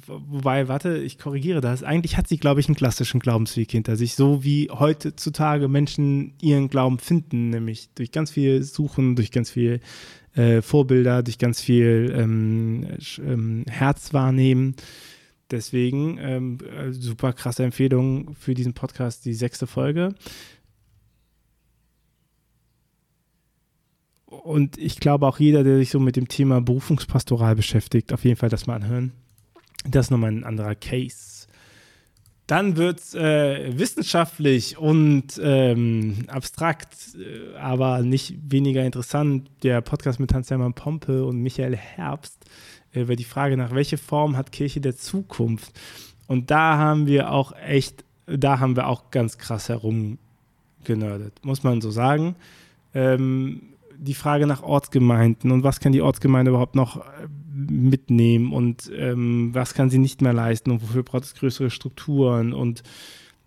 Wobei, 0.08 0.68
warte, 0.68 0.98
ich 0.98 1.18
korrigiere 1.18 1.62
das. 1.62 1.84
Eigentlich 1.84 2.18
hat 2.18 2.28
sie, 2.28 2.38
glaube 2.38 2.60
ich, 2.60 2.68
einen 2.68 2.76
klassischen 2.76 3.20
Glaubensweg 3.20 3.72
hinter 3.72 3.96
sich, 3.96 4.16
so 4.16 4.44
wie 4.44 4.70
heutzutage 4.70 5.68
Menschen 5.68 6.34
ihren 6.42 6.70
Glauben 6.70 7.00
finden, 7.00 7.50
nämlich 7.50 7.90
durch 7.96 8.12
ganz 8.12 8.32
viel 8.32 8.64
Suchen, 8.64 9.16
durch 9.16 9.32
ganz 9.32 9.52
viel 9.52 9.82
äh, 10.36 10.62
Vorbilder, 10.62 11.24
durch 11.24 11.38
ganz 11.38 11.62
viel 11.62 12.14
ähm, 12.16 12.88
ähm, 13.20 13.66
Herz 13.70 14.14
wahrnehmen. 14.14 14.76
Deswegen 15.52 16.18
ähm, 16.20 16.58
äh, 16.78 16.92
super 16.92 17.34
krasse 17.34 17.64
Empfehlung 17.64 18.36
für 18.36 18.54
diesen 18.54 18.74
Podcast, 18.74 19.26
die 19.26 19.34
sechste 19.34 19.68
Folge. 19.68 20.16
Und 24.26 24.78
ich 24.78 25.02
glaube 25.02 25.28
auch 25.28 25.40
jeder, 25.40 25.66
der 25.66 25.78
sich 25.78 25.90
so 25.90 26.00
mit 26.00 26.16
dem 26.16 26.30
Thema 26.30 26.62
Berufungspastoral 26.62 27.56
beschäftigt, 27.58 28.14
auf 28.14 28.24
jeden 28.24 28.38
Fall 28.38 28.48
das 28.48 28.66
mal 28.66 28.76
anhören. 28.76 29.12
Das 29.88 30.08
ist 30.08 30.12
nochmal 30.12 30.32
ein 30.32 30.44
anderer 30.44 30.76
Case. 30.76 31.48
Dann 32.48 32.76
wird 32.76 33.00
es 33.00 33.16
äh, 33.16 33.78
wissenschaftlich 33.80 34.78
und 34.78 35.40
ähm, 35.42 36.26
abstrakt, 36.28 37.16
äh, 37.16 37.56
aber 37.58 38.02
nicht 38.02 38.36
weniger 38.44 38.84
interessant. 38.84 39.50
Der 39.64 39.80
Podcast 39.80 40.20
mit 40.20 40.34
Hans-Hermann 40.34 40.74
Pompe 40.74 41.24
und 41.24 41.42
Michael 41.42 41.78
Herbst 41.78 42.44
äh, 42.94 43.02
über 43.02 43.16
die 43.16 43.24
Frage 43.24 43.56
nach, 43.56 43.74
welche 43.74 43.98
Form 43.98 44.36
hat 44.36 44.52
Kirche 44.52 44.82
der 44.82 44.98
Zukunft? 44.98 45.72
Und 46.28 46.52
da 46.52 46.78
haben 46.78 47.08
wir 47.08 47.32
auch 47.32 47.54
echt, 47.56 48.04
da 48.26 48.60
haben 48.60 48.76
wir 48.76 48.88
auch 48.88 49.12
ganz 49.12 49.38
krass 49.38 49.70
herumgenördet, 49.70 51.34
muss 51.44 51.64
man 51.64 51.80
so 51.80 51.90
sagen. 51.90 52.36
Ähm, 52.94 53.62
die 53.98 54.14
Frage 54.14 54.48
nach 54.48 54.64
Ortsgemeinden 54.64 55.52
und 55.52 55.64
was 55.64 55.80
kann 55.80 55.92
die 55.92 56.02
Ortsgemeinde 56.02 56.50
überhaupt 56.50 56.76
noch 56.76 56.98
äh, 56.98 57.28
mitnehmen 57.54 58.54
und 58.54 58.92
ähm, 58.96 59.50
was 59.54 59.74
kann 59.74 59.90
sie 59.90 59.98
nicht 59.98 60.22
mehr 60.22 60.34
leisten 60.34 60.72
und 60.72 60.82
wofür 60.82 61.04
braucht 61.04 61.24
es 61.24 61.36
größere 61.36 61.70
Strukturen 61.70 62.54
und 62.54 62.84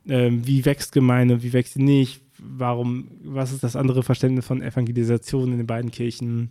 ähm, 0.07 0.47
wie 0.47 0.65
wächst 0.65 0.93
Gemeinde, 0.93 1.43
wie 1.43 1.53
wächst 1.53 1.75
sie 1.75 1.83
nicht, 1.83 2.23
warum, 2.39 3.09
was 3.25 3.53
ist 3.53 3.65
das 3.65 3.77
andere 3.77 4.03
Verständnis 4.03 4.47
von 4.47 4.63
Evangelisation 4.63 5.53
in 5.53 5.59
den 5.59 5.67
beiden 5.67 5.91
Kirchen? 5.91 6.51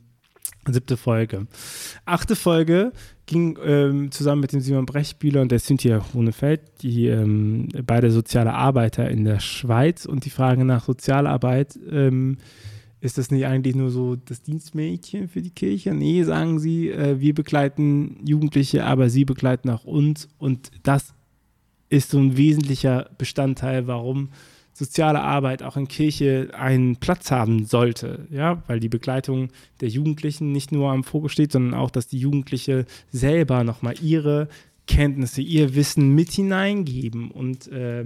Siebte 0.66 0.96
Folge. 0.96 1.48
Achte 2.06 2.38
Folge 2.38 2.94
ging 3.26 3.58
ähm, 3.64 4.12
zusammen 4.12 4.42
mit 4.42 4.54
dem 4.54 4.62
Simon 4.62 4.86
Brechbühler 4.86 5.42
und 5.42 5.52
der 5.52 5.60
Cynthia 5.60 6.02
Hohnefeld, 6.14 6.62
die 6.82 7.08
ähm, 7.08 7.68
beide 7.86 8.12
soziale 8.12 8.54
Arbeiter 8.54 9.10
in 9.10 9.26
der 9.26 9.40
Schweiz 9.40 10.06
und 10.06 10.24
die 10.24 10.30
Frage 10.30 10.64
nach 10.64 10.86
Sozialarbeit 10.86 11.78
ähm, 11.92 12.38
ist 13.04 13.18
das 13.18 13.32
nicht 13.32 13.46
eigentlich 13.46 13.76
nur 13.76 13.92
so 13.92 14.16
das 14.16 14.44
Dienstmädchen 14.44 15.28
für 15.28 15.42
die 15.42 15.50
Kirche? 15.50 15.94
Nee, 15.94 16.24
sagen 16.24 16.58
sie, 16.60 16.90
äh, 16.90 17.20
wir 17.20 17.36
begleiten 17.36 18.16
Jugendliche, 18.26 18.86
aber 18.86 19.10
sie 19.10 19.26
begleiten 19.26 19.70
auch 19.70 19.84
uns. 19.84 20.30
Und 20.38 20.72
das 20.84 21.14
ist 21.90 22.12
so 22.12 22.18
ein 22.18 22.38
wesentlicher 22.38 23.10
Bestandteil, 23.18 23.88
warum 23.88 24.30
soziale 24.72 25.20
Arbeit 25.20 25.64
auch 25.64 25.76
in 25.76 25.90
Kirche 25.90 26.52
einen 26.54 26.96
Platz 26.96 27.30
haben 27.30 27.66
sollte. 27.66 28.26
Ja, 28.32 28.64
weil 28.68 28.80
die 28.80 28.88
Begleitung 28.88 29.50
der 29.82 29.90
Jugendlichen 29.90 30.54
nicht 30.54 30.72
nur 30.72 30.90
am 30.90 31.04
Fokus 31.04 31.34
steht, 31.34 31.52
sondern 31.52 31.78
auch, 31.78 31.92
dass 31.92 32.08
die 32.08 32.20
Jugendliche 32.20 32.86
selber 33.12 33.66
nochmal 33.66 33.96
ihre 34.02 34.48
Kenntnisse, 34.88 35.42
ihr 35.42 35.76
Wissen 35.76 36.16
mit 36.16 36.32
hineingeben 36.32 37.32
und 37.32 37.68
äh, 37.68 38.06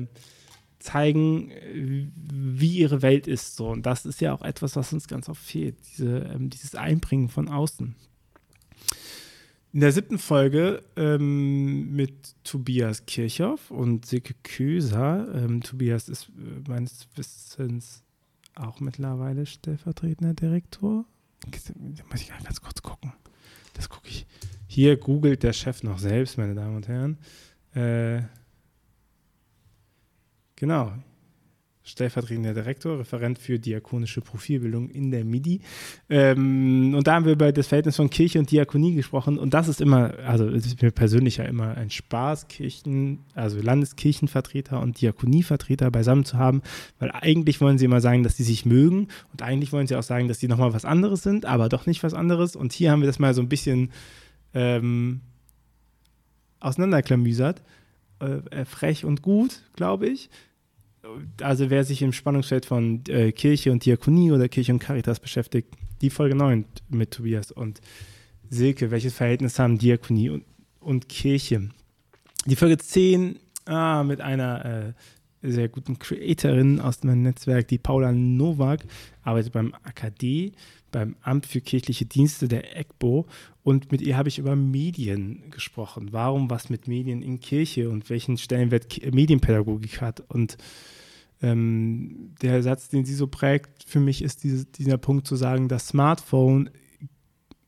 zeigen, 0.79 1.51
äh, 1.51 2.07
wie 2.15 2.77
ihre 2.77 3.01
Welt 3.01 3.27
ist. 3.27 3.55
So. 3.55 3.69
Und 3.69 3.85
das 3.85 4.05
ist 4.05 4.21
ja 4.21 4.33
auch 4.33 4.41
etwas, 4.41 4.75
was 4.75 4.93
uns 4.93 5.07
ganz 5.07 5.29
oft 5.29 5.41
fehlt, 5.41 5.75
diese, 5.91 6.19
ähm, 6.33 6.49
dieses 6.49 6.75
Einbringen 6.75 7.29
von 7.29 7.47
außen. 7.49 7.95
In 9.73 9.81
der 9.81 9.91
siebten 9.91 10.17
Folge 10.17 10.81
ähm, 10.95 11.95
mit 11.95 12.35
Tobias 12.43 13.05
Kirchhoff 13.05 13.69
und 13.69 14.05
Silke 14.05 14.33
Köser. 14.43 15.27
Ähm, 15.35 15.61
Tobias 15.61 16.09
ist 16.09 16.29
äh, 16.29 16.69
meines 16.69 17.07
Wissens 17.15 18.03
auch 18.55 18.79
mittlerweile 18.79 19.45
stellvertretender 19.45 20.33
Direktor. 20.33 21.05
Da 21.45 22.03
muss 22.09 22.21
ich 22.21 22.29
ganz 22.29 22.61
kurz 22.61 22.81
gucken. 22.81 23.13
Das 23.75 23.89
gucke 23.89 24.07
ich. 24.07 24.25
Hier 24.67 24.97
googelt 24.97 25.43
der 25.43 25.53
Chef 25.53 25.83
noch 25.83 25.99
selbst, 25.99 26.37
meine 26.37 26.55
Damen 26.55 26.77
und 26.77 26.87
Herren. 26.87 27.17
Äh, 27.73 28.23
Genau. 30.57 30.91
Stellvertretender 31.87 32.53
Direktor, 32.53 32.99
Referent 32.99 33.39
für 33.39 33.59
diakonische 33.59 34.19
Profilbildung 34.19 34.89
in 34.89 35.09
der 35.09 35.23
MIDI. 35.23 35.61
Ähm, 36.09 36.93
und 36.93 37.07
da 37.07 37.13
haben 37.15 37.23
wir 37.23 37.31
über 37.31 37.53
das 37.53 37.67
Verhältnis 37.67 37.95
von 37.95 38.09
Kirche 38.09 38.39
und 38.39 38.51
Diakonie 38.51 38.93
gesprochen. 38.93 39.39
Und 39.39 39.53
das 39.53 39.69
ist 39.69 39.79
immer, 39.79 40.13
also 40.25 40.49
es 40.49 40.65
ist 40.65 40.81
mir 40.81 40.91
persönlich 40.91 41.37
ja 41.37 41.45
immer 41.45 41.77
ein 41.77 41.89
Spaß, 41.89 42.49
Kirchen, 42.49 43.19
also 43.35 43.61
Landeskirchenvertreter 43.61 44.81
und 44.81 44.99
Diakonievertreter 44.99 45.89
beisammen 45.89 46.25
zu 46.25 46.37
haben, 46.37 46.61
weil 46.99 47.09
eigentlich 47.11 47.61
wollen 47.61 47.77
sie 47.77 47.85
immer 47.85 48.01
sagen, 48.01 48.23
dass 48.23 48.35
sie 48.35 48.43
sich 48.43 48.65
mögen 48.65 49.07
und 49.31 49.41
eigentlich 49.41 49.71
wollen 49.71 49.87
sie 49.87 49.95
auch 49.95 50.03
sagen, 50.03 50.27
dass 50.27 50.39
sie 50.39 50.49
nochmal 50.49 50.73
was 50.73 50.83
anderes 50.83 51.23
sind, 51.23 51.45
aber 51.45 51.69
doch 51.69 51.85
nicht 51.85 52.03
was 52.03 52.13
anderes. 52.13 52.57
Und 52.57 52.73
hier 52.73 52.91
haben 52.91 52.99
wir 53.01 53.07
das 53.07 53.19
mal 53.19 53.33
so 53.33 53.41
ein 53.41 53.49
bisschen 53.49 53.91
ähm, 54.53 55.21
auseinanderklamüsert. 56.59 57.61
Äh, 58.19 58.65
frech 58.65 59.05
und 59.05 59.21
gut, 59.21 59.61
glaube 59.75 60.07
ich 60.07 60.29
also 61.41 61.69
wer 61.69 61.83
sich 61.83 62.01
im 62.01 62.13
Spannungsfeld 62.13 62.65
von 62.65 63.01
äh, 63.07 63.31
Kirche 63.31 63.71
und 63.71 63.85
Diakonie 63.85 64.31
oder 64.31 64.49
Kirche 64.49 64.73
und 64.73 64.79
Caritas 64.79 65.19
beschäftigt, 65.19 65.69
die 66.01 66.09
Folge 66.09 66.35
9 66.35 66.65
mit 66.89 67.11
Tobias 67.11 67.51
und 67.51 67.81
Silke, 68.49 68.91
welches 68.91 69.13
Verhältnis 69.13 69.59
haben 69.59 69.77
Diakonie 69.77 70.29
und, 70.29 70.45
und 70.79 71.09
Kirche? 71.09 71.69
Die 72.45 72.55
Folge 72.55 72.77
10 72.77 73.39
ah, 73.65 74.03
mit 74.03 74.21
einer 74.21 74.65
äh, 74.65 74.93
sehr 75.41 75.69
guten 75.69 75.99
Creatorin 75.99 76.79
aus 76.79 77.03
meinem 77.03 77.23
Netzwerk, 77.23 77.67
die 77.67 77.77
Paula 77.77 78.11
Nowak, 78.11 78.81
arbeitet 79.23 79.53
beim 79.53 79.73
AKD, 79.83 80.53
beim 80.91 81.15
Amt 81.21 81.45
für 81.45 81.61
kirchliche 81.61 82.05
Dienste 82.05 82.47
der 82.47 82.77
EGBO 82.77 83.25
und 83.63 83.91
mit 83.91 84.01
ihr 84.01 84.17
habe 84.17 84.29
ich 84.29 84.39
über 84.39 84.55
Medien 84.55 85.43
gesprochen. 85.51 86.09
Warum 86.11 86.49
was 86.49 86.69
mit 86.69 86.87
Medien 86.87 87.21
in 87.21 87.39
Kirche 87.39 87.89
und 87.89 88.09
welchen 88.09 88.37
Stellenwert 88.37 88.87
Medienpädagogik 89.13 90.01
hat 90.01 90.23
und 90.29 90.57
ähm, 91.41 92.33
der 92.41 92.63
Satz, 92.63 92.89
den 92.89 93.05
sie 93.05 93.13
so 93.13 93.27
prägt, 93.27 93.83
für 93.83 93.99
mich 93.99 94.21
ist 94.21 94.43
diese, 94.43 94.65
dieser 94.65 94.97
Punkt 94.97 95.27
zu 95.27 95.35
sagen, 95.35 95.67
das 95.67 95.87
Smartphone 95.87 96.69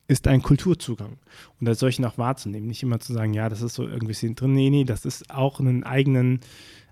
ist 0.08 0.26
ein 0.26 0.42
Kulturzugang 0.42 1.18
und 1.60 1.68
als 1.68 1.78
solchen 1.78 2.04
auch 2.04 2.18
wahrzunehmen. 2.18 2.66
Nicht 2.66 2.82
immer 2.82 2.98
zu 2.98 3.12
sagen, 3.12 3.32
ja, 3.32 3.48
das 3.48 3.62
ist 3.62 3.74
so 3.74 3.86
irgendwie 3.86 4.34
drin. 4.34 4.54
Nee, 4.54 4.70
nee, 4.70 4.84
das 4.84 5.04
ist 5.04 5.30
auch 5.30 5.60
einen 5.60 5.84
eigenen, 5.84 6.40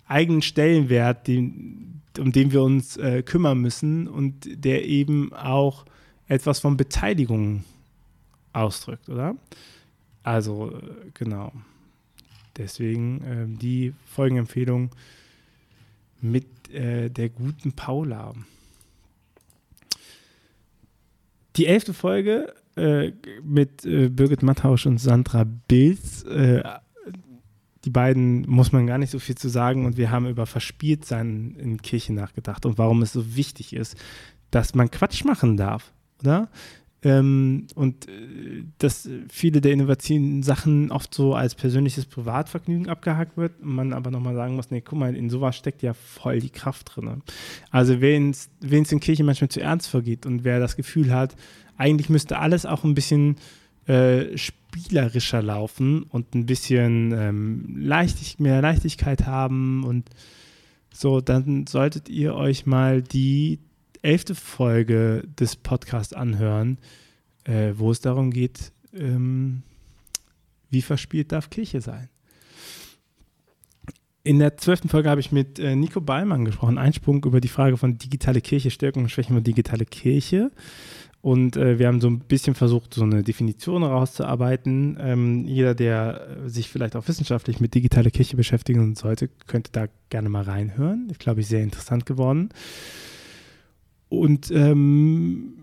eigenen 0.07 0.41
Stellenwert, 0.41 1.27
den, 1.27 2.03
um 2.19 2.31
den 2.31 2.53
wir 2.53 2.63
uns 2.63 2.97
äh, 2.97 3.25
kümmern 3.25 3.59
müssen 3.59 4.07
und 4.07 4.49
der 4.65 4.87
eben 4.87 5.33
auch 5.33 5.85
etwas 6.29 6.61
von 6.61 6.77
Beteiligung 6.77 7.65
ausdrückt, 8.53 9.09
oder? 9.09 9.35
Also, 10.23 10.71
äh, 10.71 11.11
genau. 11.15 11.53
Deswegen 12.57 13.23
äh, 13.23 13.47
die 13.61 13.95
Folgenempfehlung 14.07 14.91
mit 16.21 16.71
äh, 16.71 17.09
der 17.11 17.29
guten 17.29 17.73
Paula. 17.73 18.35
Die 21.57 21.67
elfte 21.67 21.95
Folge 21.95 22.55
äh, 22.77 23.13
mit 23.43 23.85
äh, 23.85 24.09
Birgit 24.09 24.43
Mattausch 24.43 24.87
und 24.87 24.99
Sandra 24.99 25.45
Bilz. 25.45 26.23
Äh, 26.25 26.63
die 27.85 27.91
beiden 27.91 28.49
muss 28.49 28.73
man 28.73 28.87
gar 28.87 28.99
nicht 28.99 29.11
so 29.11 29.19
viel 29.19 29.37
zu 29.37 29.49
sagen 29.49 29.87
und 29.87 29.97
wir 29.97 30.11
haben 30.11 30.29
über 30.29 30.47
Verspieltsein 30.47 31.57
in 31.59 31.81
Kirche 31.81 32.13
nachgedacht 32.13 32.67
und 32.67 32.79
warum 32.79 33.03
es 33.03 33.13
so 33.13 33.37
wichtig 33.37 33.73
ist, 33.73 33.97
dass 34.51 34.75
man 34.75 34.91
Quatsch 34.91 35.25
machen 35.25 35.57
darf, 35.57 35.93
oder? 36.21 36.49
Ähm, 37.05 37.69
und 37.77 38.09
äh, 38.09 38.65
dass 38.79 39.09
viele 39.29 39.61
der 39.61 39.73
innovativen 39.73 40.43
Sachen 40.43 40.91
oft 40.91 41.15
so 41.15 41.35
als 41.35 41.55
persönliches 41.55 42.07
Privatvergnügen 42.07 42.89
abgehakt 42.89 43.37
wird, 43.37 43.63
man 43.63 43.93
aber 43.93 44.11
nochmal 44.11 44.35
sagen 44.35 44.57
muss, 44.57 44.73
nee, 44.73 44.81
guck 44.81 44.99
mal, 44.99 45.15
in 45.15 45.31
sowas 45.31 45.57
steckt 45.57 45.83
ja 45.83 45.95
voll 45.95 46.41
die 46.41 46.51
Kraft 46.51 46.97
drin. 46.97 47.23
Also 47.71 48.01
wen 48.01 48.31
es 48.31 48.93
in 48.93 49.01
Kirche 49.01 49.23
manchmal 49.23 49.49
zu 49.49 49.61
ernst 49.61 49.89
vergeht 49.89 50.27
und 50.27 50.43
wer 50.43 50.59
das 50.59 50.75
Gefühl 50.75 51.13
hat, 51.13 51.37
eigentlich 51.77 52.09
müsste 52.09 52.41
alles 52.41 52.67
auch 52.67 52.83
ein 52.83 52.95
bisschen 52.95 53.37
äh, 53.87 54.37
spielerischer 54.37 55.41
laufen 55.41 56.03
und 56.03 56.35
ein 56.35 56.47
bisschen 56.47 57.13
ähm, 57.13 57.77
leichtig, 57.79 58.41
mehr 58.41 58.61
Leichtigkeit 58.61 59.25
haben 59.25 59.85
und 59.85 60.11
so, 60.93 61.21
dann 61.21 61.67
solltet 61.69 62.09
ihr 62.09 62.35
euch 62.35 62.67
mal 62.67 63.03
die 63.03 63.61
elfte 64.03 64.35
Folge 64.35 65.23
des 65.39 65.57
Podcasts 65.57 66.13
anhören, 66.13 66.79
äh, 67.45 67.73
wo 67.77 67.91
es 67.91 68.01
darum 68.01 68.31
geht, 68.31 68.73
ähm, 68.95 69.63
wie 70.71 70.83
verspielt 70.83 71.33
darf 71.33 71.51
Kirche 71.51 71.81
sein. 71.81 72.09
In 74.25 74.39
der 74.41 74.59
zwölften 74.59 74.89
Folge 74.89 75.09
habe 75.09 75.21
ich 75.21 75.33
mit 75.33 75.59
äh, 75.59 75.75
Nico 75.75 76.01
Ballmann 76.01 76.45
gesprochen, 76.45 76.77
Einsprung 76.77 77.25
über 77.25 77.41
die 77.41 77.49
Frage 77.49 77.79
von 77.79 77.97
digitale 77.97 78.43
Kirche, 78.43 78.71
Stärken 78.71 79.01
und 79.01 79.09
Schwächen 79.09 79.35
von 79.35 79.43
digitale 79.43 79.87
Kirche. 79.87 80.51
Und 81.21 81.57
äh, 81.57 81.79
wir 81.79 81.89
haben 81.89 82.01
so 82.01 82.09
ein 82.09 82.21
bisschen 82.21 82.55
versucht, 82.55 82.95
so 82.95 83.03
eine 83.03 83.23
Definition 83.23 83.83
herauszuarbeiten. 83.83 84.99
Ähm, 85.01 85.45
jeder, 85.47 85.75
der 85.75 86.37
sich 86.47 86.69
vielleicht 86.69 86.95
auch 86.95 87.09
wissenschaftlich 87.09 87.61
mit 87.61 87.75
digitaler 87.75 88.11
Kirche 88.11 88.37
beschäftigen 88.37 88.95
sollte, 88.95 89.29
könnte 89.47 89.73
da 89.73 89.87
gerne 90.11 90.29
mal 90.29 90.45
reinhören. 90.45 91.09
Ich 91.11 91.19
glaube, 91.19 91.41
ich 91.41 91.49
sehr 91.49 91.63
interessant 91.63 92.07
geworden. 92.07 92.51
Und 94.09 94.51
ähm, 94.51 95.55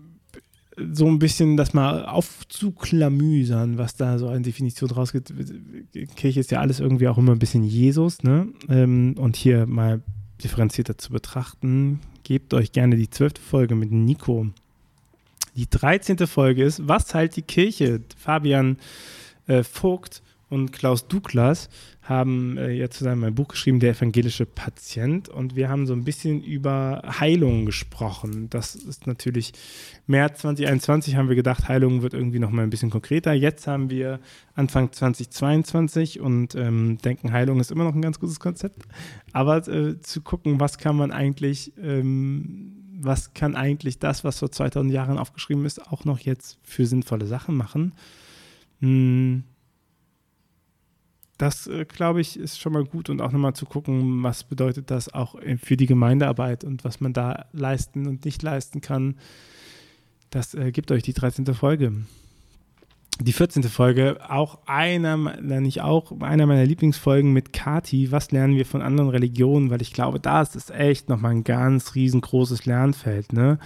so 0.92 1.06
ein 1.06 1.18
bisschen 1.18 1.56
das 1.56 1.74
mal 1.74 2.04
aufzuklamüsern, 2.04 3.78
was 3.78 3.96
da 3.96 4.18
so 4.18 4.28
eine 4.28 4.42
Definition 4.42 4.90
rausgeht. 4.90 5.32
Kirche 6.16 6.40
ist 6.40 6.50
ja 6.50 6.60
alles 6.60 6.80
irgendwie 6.80 7.08
auch 7.08 7.18
immer 7.18 7.32
ein 7.32 7.38
bisschen 7.38 7.64
Jesus, 7.64 8.22
ne? 8.22 8.48
Ähm, 8.68 9.14
und 9.18 9.36
hier 9.36 9.66
mal 9.66 10.02
differenzierter 10.42 10.98
zu 10.98 11.12
betrachten. 11.12 12.00
Gebt 12.24 12.52
euch 12.52 12.72
gerne 12.72 12.96
die 12.96 13.08
zwölfte 13.08 13.40
Folge 13.40 13.74
mit 13.74 13.90
Nico 13.90 14.48
die 15.56 15.68
13. 15.68 16.18
Folge 16.26 16.64
ist 16.64 16.86
Was 16.86 17.14
halt 17.14 17.36
die 17.36 17.42
Kirche? 17.42 18.02
Fabian 18.16 18.76
äh, 19.46 19.62
Vogt 19.62 20.22
und 20.48 20.72
Klaus 20.72 21.08
Douglas 21.08 21.68
haben 22.02 22.56
äh, 22.56 22.70
ja 22.70 22.88
zusammen 22.88 23.24
ein 23.24 23.34
Buch 23.34 23.48
geschrieben, 23.48 23.80
Der 23.80 23.90
evangelische 23.96 24.46
Patient. 24.46 25.28
Und 25.28 25.56
wir 25.56 25.68
haben 25.68 25.86
so 25.86 25.92
ein 25.92 26.04
bisschen 26.04 26.40
über 26.40 27.02
Heilung 27.18 27.66
gesprochen. 27.66 28.48
Das 28.48 28.76
ist 28.76 29.08
natürlich, 29.08 29.52
März 30.06 30.42
2021 30.42 31.16
haben 31.16 31.28
wir 31.28 31.34
gedacht, 31.34 31.68
Heilung 31.68 32.02
wird 32.02 32.14
irgendwie 32.14 32.38
noch 32.38 32.50
mal 32.50 32.62
ein 32.62 32.70
bisschen 32.70 32.90
konkreter. 32.90 33.32
Jetzt 33.32 33.66
haben 33.66 33.90
wir 33.90 34.20
Anfang 34.54 34.92
2022 34.92 36.20
und 36.20 36.54
ähm, 36.54 36.98
denken, 36.98 37.32
Heilung 37.32 37.58
ist 37.58 37.72
immer 37.72 37.84
noch 37.84 37.94
ein 37.94 38.02
ganz 38.02 38.20
gutes 38.20 38.38
Konzept. 38.38 38.84
Aber 39.32 39.66
äh, 39.66 40.00
zu 40.00 40.20
gucken, 40.20 40.60
was 40.60 40.78
kann 40.78 40.96
man 40.96 41.10
eigentlich 41.10 41.72
ähm, 41.82 42.72
was 42.98 43.34
kann 43.34 43.56
eigentlich 43.56 43.98
das, 43.98 44.24
was 44.24 44.38
vor 44.38 44.50
2000 44.50 44.92
Jahren 44.92 45.18
aufgeschrieben 45.18 45.66
ist, 45.66 45.86
auch 45.92 46.04
noch 46.04 46.18
jetzt 46.18 46.58
für 46.62 46.86
sinnvolle 46.86 47.26
Sachen 47.26 47.54
machen. 47.54 47.92
Hm. 48.80 49.44
Das, 51.38 51.66
äh, 51.66 51.84
glaube 51.84 52.20
ich, 52.20 52.38
ist 52.38 52.58
schon 52.58 52.72
mal 52.72 52.84
gut 52.84 53.10
und 53.10 53.20
auch 53.20 53.32
nochmal 53.32 53.54
zu 53.54 53.66
gucken, 53.66 54.22
was 54.22 54.44
bedeutet 54.44 54.90
das 54.90 55.12
auch 55.12 55.36
für 55.62 55.76
die 55.76 55.86
Gemeindearbeit 55.86 56.64
und 56.64 56.84
was 56.84 57.00
man 57.00 57.12
da 57.12 57.46
leisten 57.52 58.06
und 58.06 58.24
nicht 58.24 58.42
leisten 58.42 58.80
kann. 58.80 59.16
Das 60.30 60.54
äh, 60.54 60.72
gibt 60.72 60.90
euch 60.90 61.02
die 61.02 61.12
13. 61.12 61.46
Folge 61.54 61.92
die 63.20 63.32
14. 63.32 63.62
Folge, 63.64 64.18
auch 64.28 64.58
einer, 64.66 65.16
nicht 65.16 65.80
auch, 65.80 66.20
einer 66.20 66.46
meiner 66.46 66.66
Lieblingsfolgen 66.66 67.32
mit 67.32 67.52
Kati, 67.52 68.12
was 68.12 68.30
lernen 68.30 68.56
wir 68.56 68.66
von 68.66 68.82
anderen 68.82 69.08
Religionen, 69.08 69.70
weil 69.70 69.80
ich 69.80 69.92
glaube, 69.92 70.20
da 70.20 70.42
ist 70.42 70.70
echt 70.70 71.08
nochmal 71.08 71.32
ein 71.32 71.44
ganz 71.44 71.94
riesengroßes 71.94 72.66
Lernfeld, 72.66 73.32
ne? 73.32 73.58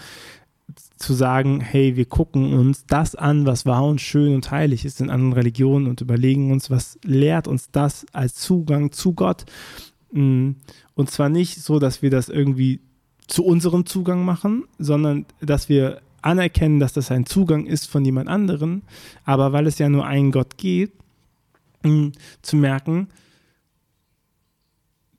Zu 1.01 1.15
sagen, 1.15 1.61
hey, 1.61 1.97
wir 1.97 2.05
gucken 2.05 2.53
uns 2.53 2.85
das 2.87 3.17
an, 3.17 3.47
was 3.47 3.67
wahr 3.67 3.85
und 3.85 4.01
schön 4.01 4.35
und 4.35 4.51
heilig 4.51 4.85
ist 4.85 5.01
in 5.01 5.11
anderen 5.11 5.33
Religionen 5.33 5.89
und 5.89 6.01
überlegen 6.01 6.53
uns, 6.53 6.71
was 6.71 6.99
lehrt 7.03 7.49
uns 7.49 7.71
das 7.73 8.07
als 8.13 8.35
Zugang 8.35 8.93
zu 8.93 9.15
Gott. 9.15 9.47
Mm, 10.13 10.51
und 10.95 11.11
zwar 11.11 11.29
nicht 11.29 11.63
so, 11.63 11.79
dass 11.79 12.03
wir 12.03 12.11
das 12.11 12.29
irgendwie 12.29 12.81
zu 13.27 13.45
unserem 13.45 13.87
Zugang 13.87 14.25
machen, 14.25 14.65
sondern 14.79 15.27
dass 15.41 15.69
wir 15.69 16.03
anerkennen, 16.23 16.81
dass 16.81 16.93
das 16.93 17.11
ein 17.11 17.27
Zugang 17.27 17.67
ist 17.67 17.87
von 17.87 18.05
jemand 18.05 18.29
anderen, 18.29 18.83
aber 19.25 19.53
weil 19.53 19.67
es 19.67 19.79
ja 19.79 19.89
nur 19.89 20.07
einen 20.07 20.33
Gott 20.33 20.59
geht, 20.59 20.93
zu 22.43 22.57
merken, 22.57 23.09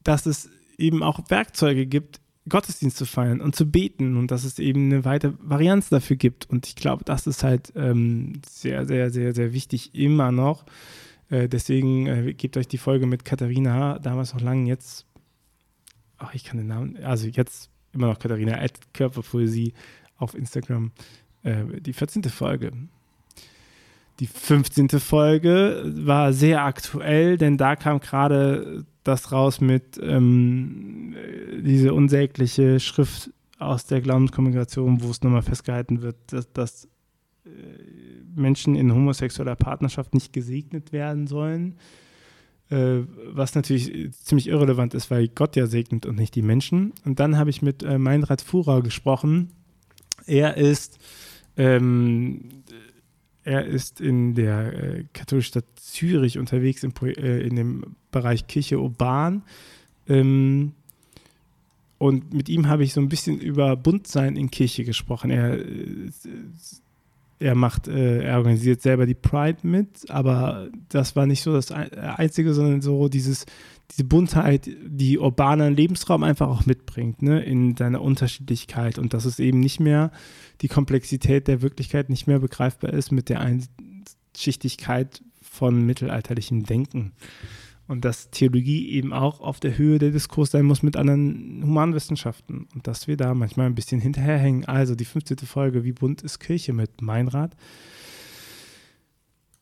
dass 0.03 0.25
es 0.25 0.49
eben 0.77 1.03
auch 1.03 1.19
Werkzeuge 1.29 1.85
gibt, 1.85 2.19
Gottesdienst 2.49 2.97
zu 2.97 3.05
feiern 3.05 3.39
und 3.39 3.55
zu 3.55 3.69
beten 3.69 4.17
und 4.17 4.31
dass 4.31 4.43
es 4.43 4.57
eben 4.57 4.85
eine 4.85 5.05
weitere 5.05 5.33
Varianz 5.39 5.89
dafür 5.89 6.15
gibt. 6.15 6.49
Und 6.49 6.67
ich 6.67 6.75
glaube, 6.75 7.03
das 7.03 7.27
ist 7.27 7.43
halt 7.43 7.71
ähm, 7.75 8.41
sehr, 8.47 8.85
sehr, 8.85 9.11
sehr, 9.11 9.33
sehr 9.33 9.53
wichtig 9.53 9.93
immer 9.93 10.31
noch. 10.31 10.65
Äh, 11.29 11.47
deswegen 11.47 12.07
äh, 12.07 12.33
gebt 12.33 12.57
euch 12.57 12.67
die 12.67 12.79
Folge 12.79 13.05
mit 13.05 13.25
Katharina, 13.25 13.99
damals 13.99 14.33
noch 14.33 14.41
lang, 14.41 14.65
jetzt, 14.65 15.05
ach, 16.17 16.33
ich 16.33 16.43
kann 16.43 16.57
den 16.57 16.67
Namen, 16.67 16.97
also 17.03 17.27
jetzt 17.27 17.69
immer 17.93 18.07
noch 18.07 18.19
Katharina, 18.19 18.59
Körperpoesie, 18.93 19.73
auf 20.17 20.35
Instagram 20.35 20.91
äh, 21.43 21.63
die 21.79 21.93
14. 21.93 22.23
Folge. 22.25 22.71
Die 24.19 24.27
15. 24.27 24.89
Folge 24.99 25.83
war 25.95 26.31
sehr 26.31 26.63
aktuell, 26.63 27.37
denn 27.37 27.57
da 27.57 27.75
kam 27.75 27.99
gerade 27.99 28.85
das 29.03 29.31
raus 29.31 29.61
mit 29.61 29.99
ähm, 30.01 31.15
diese 31.63 31.93
unsägliche 31.93 32.79
Schrift 32.79 33.31
aus 33.57 33.85
der 33.85 34.01
Glaubenskommunikation, 34.01 35.01
wo 35.01 35.09
es 35.09 35.21
nochmal 35.21 35.41
festgehalten 35.41 36.01
wird, 36.01 36.17
dass, 36.27 36.51
dass 36.51 36.85
äh, 37.45 37.49
Menschen 38.35 38.75
in 38.75 38.93
homosexueller 38.93 39.55
Partnerschaft 39.55 40.13
nicht 40.13 40.33
gesegnet 40.33 40.91
werden 40.91 41.27
sollen. 41.27 41.77
Äh, 42.69 43.01
was 43.27 43.53
natürlich 43.53 44.13
ziemlich 44.13 44.47
irrelevant 44.47 44.93
ist, 44.93 45.11
weil 45.11 45.27
Gott 45.27 45.57
ja 45.57 45.67
segnet 45.67 46.05
und 46.05 46.17
nicht 46.17 46.35
die 46.35 46.41
Menschen. 46.41 46.93
Und 47.03 47.19
dann 47.19 47.37
habe 47.37 47.49
ich 47.49 47.61
mit 47.61 47.83
äh, 47.83 47.97
Meinrad 47.97 48.41
Fuhrer 48.41 48.81
gesprochen, 48.81 49.51
er 50.25 50.55
ist, 50.55 50.97
ähm, 51.57 52.63
er 53.43 53.65
ist 53.65 54.01
in 54.01 54.35
der 54.35 54.73
äh, 54.73 55.03
katholischen 55.13 55.49
Stadt 55.49 55.65
Zürich 55.75 56.37
unterwegs 56.37 56.83
im, 56.83 56.93
äh, 57.01 57.41
in 57.41 57.55
dem 57.55 57.95
Bereich 58.11 58.47
Kirche 58.47 58.79
urban. 58.79 59.43
Ähm, 60.07 60.73
und 61.97 62.33
mit 62.33 62.49
ihm 62.49 62.67
habe 62.67 62.83
ich 62.83 62.93
so 62.93 63.01
ein 63.01 63.09
bisschen 63.09 63.39
über 63.39 63.75
Buntsein 63.75 64.35
in 64.35 64.51
Kirche 64.51 64.83
gesprochen. 64.83 65.31
Er, 65.31 65.59
äh, 65.59 66.11
er 67.39 67.55
macht, 67.55 67.87
äh, 67.87 68.23
er 68.23 68.37
organisiert 68.37 68.81
selber 68.81 69.05
die 69.05 69.15
Pride 69.15 69.59
mit, 69.63 70.09
aber 70.09 70.69
das 70.89 71.15
war 71.15 71.25
nicht 71.25 71.41
so 71.41 71.53
das 71.53 71.71
Einzige, 71.71 72.53
sondern 72.53 72.81
so 72.81 73.09
dieses, 73.09 73.45
diese 73.91 74.03
Buntheit, 74.05 74.69
die 74.85 75.17
urbaner 75.17 75.69
Lebensraum 75.69 76.23
einfach 76.23 76.47
auch 76.47 76.65
mitbringt, 76.65 77.21
ne, 77.21 77.43
in 77.43 77.75
seiner 77.75 78.01
Unterschiedlichkeit 78.01 78.97
und 78.97 79.13
dass 79.13 79.25
es 79.25 79.39
eben 79.39 79.59
nicht 79.59 79.79
mehr 79.79 80.11
die 80.61 80.67
Komplexität 80.67 81.47
der 81.47 81.61
Wirklichkeit 81.61 82.09
nicht 82.09 82.27
mehr 82.27 82.39
begreifbar 82.39 82.93
ist 82.93 83.11
mit 83.11 83.29
der 83.29 83.41
Einschichtigkeit 83.41 85.21
von 85.41 85.85
mittelalterlichem 85.85 86.63
Denken. 86.63 87.11
Und 87.87 88.05
dass 88.05 88.31
Theologie 88.31 88.89
eben 88.91 89.11
auch 89.11 89.41
auf 89.41 89.59
der 89.59 89.77
Höhe 89.77 89.99
der 89.99 90.11
Diskurs 90.11 90.51
sein 90.51 90.63
muss 90.63 90.81
mit 90.81 90.95
anderen 90.95 91.61
Humanwissenschaften. 91.61 92.67
Und 92.73 92.87
dass 92.87 93.09
wir 93.09 93.17
da 93.17 93.33
manchmal 93.33 93.65
ein 93.65 93.75
bisschen 93.75 93.99
hinterherhängen. 93.99 94.63
Also 94.63 94.95
die 94.95 95.03
15. 95.03 95.39
Folge, 95.39 95.83
wie 95.83 95.91
bunt 95.91 96.21
ist 96.21 96.39
Kirche 96.39 96.71
mit 96.71 97.01
Meinrad? 97.01 97.53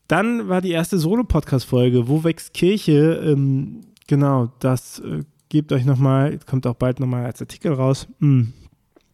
Dann 0.08 0.48
war 0.48 0.62
die 0.62 0.72
erste 0.72 1.00
Solo-Podcast-Folge, 1.00 2.08
Wo 2.08 2.24
wächst 2.24 2.54
Kirche? 2.54 3.20
Ähm, 3.24 3.82
Genau, 4.10 4.52
das 4.58 4.98
äh, 5.02 5.24
gebt 5.50 5.72
euch 5.72 5.86
nochmal, 5.86 6.40
kommt 6.48 6.66
auch 6.66 6.74
bald 6.74 7.00
nochmal 7.00 7.26
als 7.26 7.42
Artikel 7.42 7.72
raus. 7.74 8.08
Hm. 8.20 8.54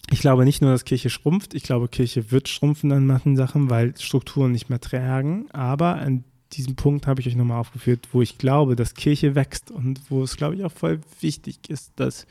Ich 0.10 0.22
glaube 0.22 0.46
nicht 0.46 0.62
nur, 0.62 0.72
dass 0.72 0.86
Kirche 0.86 1.10
schrumpft, 1.10 1.54
ich 1.54 1.64
glaube, 1.64 1.90
Kirche 1.90 2.32
wird 2.32 2.48
schrumpfen 2.48 2.94
an 2.94 3.06
manchen 3.06 3.36
Sachen, 3.36 3.70
weil 3.70 3.94
Strukturen 3.98 4.54
nicht 4.54 4.70
mehr 4.70 4.80
tragen. 4.80 5.52
Aber 5.52 5.96
an 5.96 6.24
diesem 6.54 6.78
Punkt 6.78 7.08
habe 7.08 7.20
ich 7.20 7.28
euch 7.28 7.36
nochmal 7.36 7.60
aufgeführt, 7.60 8.08
wo 8.14 8.22
ich 8.22 8.38
glaube, 8.38 8.78
dass 8.78 8.94
Kirche 8.94 9.36
wächst 9.36 9.70
und 9.70 10.00
wo 10.10 10.24
es, 10.24 10.38
glaube 10.38 10.56
ich, 10.56 10.64
auch 10.64 10.72
voll 10.72 11.02
wichtig 11.20 11.70
ist, 11.70 11.92
dass 11.98 12.26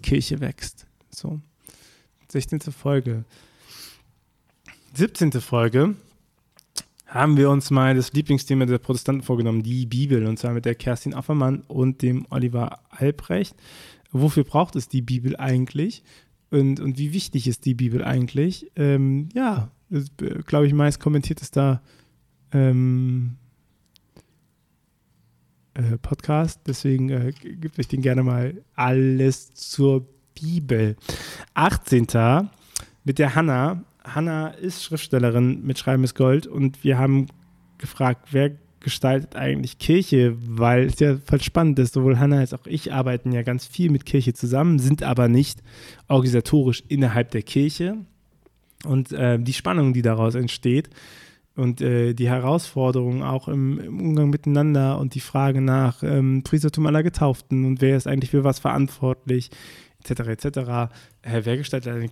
Kirche 0.00 0.40
wächst. 0.40 0.86
So. 1.10 1.40
16. 2.28 2.60
Folge. 2.72 3.26
17. 4.94 5.30
Folge 5.42 5.94
haben 7.12 7.36
wir 7.36 7.50
uns 7.50 7.70
mal 7.70 7.94
das 7.94 8.14
Lieblingsthema 8.14 8.64
der 8.64 8.78
Protestanten 8.78 9.22
vorgenommen, 9.22 9.62
die 9.62 9.84
Bibel, 9.84 10.26
und 10.26 10.38
zwar 10.38 10.54
mit 10.54 10.64
der 10.64 10.74
Kerstin 10.74 11.12
Affermann 11.12 11.60
und 11.68 12.00
dem 12.00 12.26
Oliver 12.30 12.80
Albrecht. 12.88 13.54
Wofür 14.12 14.44
braucht 14.44 14.76
es 14.76 14.88
die 14.88 15.02
Bibel 15.02 15.36
eigentlich? 15.36 16.02
Und, 16.50 16.80
und 16.80 16.96
wie 16.96 17.12
wichtig 17.12 17.48
ist 17.48 17.66
die 17.66 17.74
Bibel 17.74 18.02
eigentlich? 18.02 18.70
Ähm, 18.76 19.28
ja, 19.34 19.70
glaube 20.46 20.66
ich, 20.66 20.72
meist 20.72 21.00
kommentiert 21.00 21.42
ist 21.42 21.54
da 21.54 21.82
ähm, 22.50 23.36
äh, 25.74 25.98
Podcast. 25.98 26.62
Deswegen 26.66 27.10
äh, 27.10 27.32
gibt 27.32 27.78
euch 27.78 27.88
den 27.88 28.00
gerne 28.00 28.22
mal 28.22 28.62
alles 28.74 29.52
zur 29.52 30.06
Bibel. 30.34 30.96
18. 31.52 32.06
mit 33.04 33.18
der 33.18 33.34
Hanna 33.34 33.84
Hanna 34.04 34.48
ist 34.48 34.82
Schriftstellerin 34.82 35.62
mit 35.64 35.78
Schreiben 35.78 36.04
ist 36.04 36.14
Gold 36.14 36.46
und 36.46 36.82
wir 36.84 36.98
haben 36.98 37.26
gefragt, 37.78 38.28
wer 38.32 38.52
gestaltet 38.80 39.36
eigentlich 39.36 39.78
Kirche, 39.78 40.36
weil 40.38 40.86
es 40.86 40.98
ja 40.98 41.16
voll 41.24 41.40
spannend 41.40 41.78
ist. 41.78 41.94
Sowohl 41.94 42.18
Hanna 42.18 42.38
als 42.38 42.52
auch 42.52 42.66
ich 42.66 42.92
arbeiten 42.92 43.32
ja 43.32 43.42
ganz 43.42 43.66
viel 43.66 43.90
mit 43.90 44.04
Kirche 44.06 44.34
zusammen, 44.34 44.78
sind 44.78 45.02
aber 45.02 45.28
nicht 45.28 45.62
organisatorisch 46.08 46.82
innerhalb 46.88 47.30
der 47.30 47.42
Kirche. 47.42 47.96
Und 48.84 49.12
äh, 49.12 49.38
die 49.38 49.52
Spannung, 49.52 49.92
die 49.92 50.02
daraus 50.02 50.34
entsteht 50.34 50.90
und 51.54 51.80
äh, 51.80 52.14
die 52.14 52.28
Herausforderungen 52.28 53.22
auch 53.22 53.46
im, 53.46 53.78
im, 53.78 54.00
Umgang 54.00 54.30
miteinander 54.30 54.98
und 54.98 55.14
die 55.14 55.20
Frage 55.20 55.60
nach 55.60 56.02
ähm, 56.02 56.42
Priestertum 56.42 56.86
aller 56.86 57.02
Getauften 57.02 57.64
und 57.64 57.80
wer 57.80 57.96
ist 57.96 58.06
eigentlich 58.06 58.30
für 58.30 58.42
was 58.42 58.58
verantwortlich, 58.58 59.50
etc., 60.02 60.20
etc. 60.28 60.46
Äh, 61.22 61.42
wer 61.44 61.56
gestaltet 61.56 62.10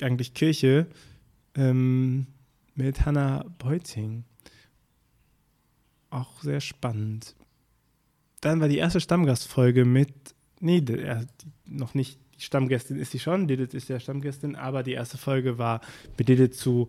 eigentlich 0.00 0.34
Kirche? 0.34 0.86
Ähm, 1.56 2.26
mit 2.74 3.04
Hannah 3.04 3.44
Beuting. 3.58 4.24
Auch 6.10 6.42
sehr 6.42 6.60
spannend. 6.60 7.34
Dann 8.40 8.60
war 8.60 8.68
die 8.68 8.78
erste 8.78 9.00
Stammgastfolge 9.00 9.84
mit, 9.84 10.12
nee, 10.60 10.80
der, 10.80 11.26
noch 11.66 11.94
nicht 11.94 12.18
die 12.36 12.42
Stammgästin 12.42 12.98
ist 12.98 13.12
sie 13.12 13.18
schon, 13.18 13.46
Didit 13.46 13.72
ist 13.72 13.88
ja 13.88 14.00
Stammgästin, 14.00 14.56
aber 14.56 14.82
die 14.82 14.92
erste 14.92 15.16
Folge 15.16 15.58
war 15.58 15.80
mit 16.18 16.28
Didit 16.28 16.54
zu 16.54 16.88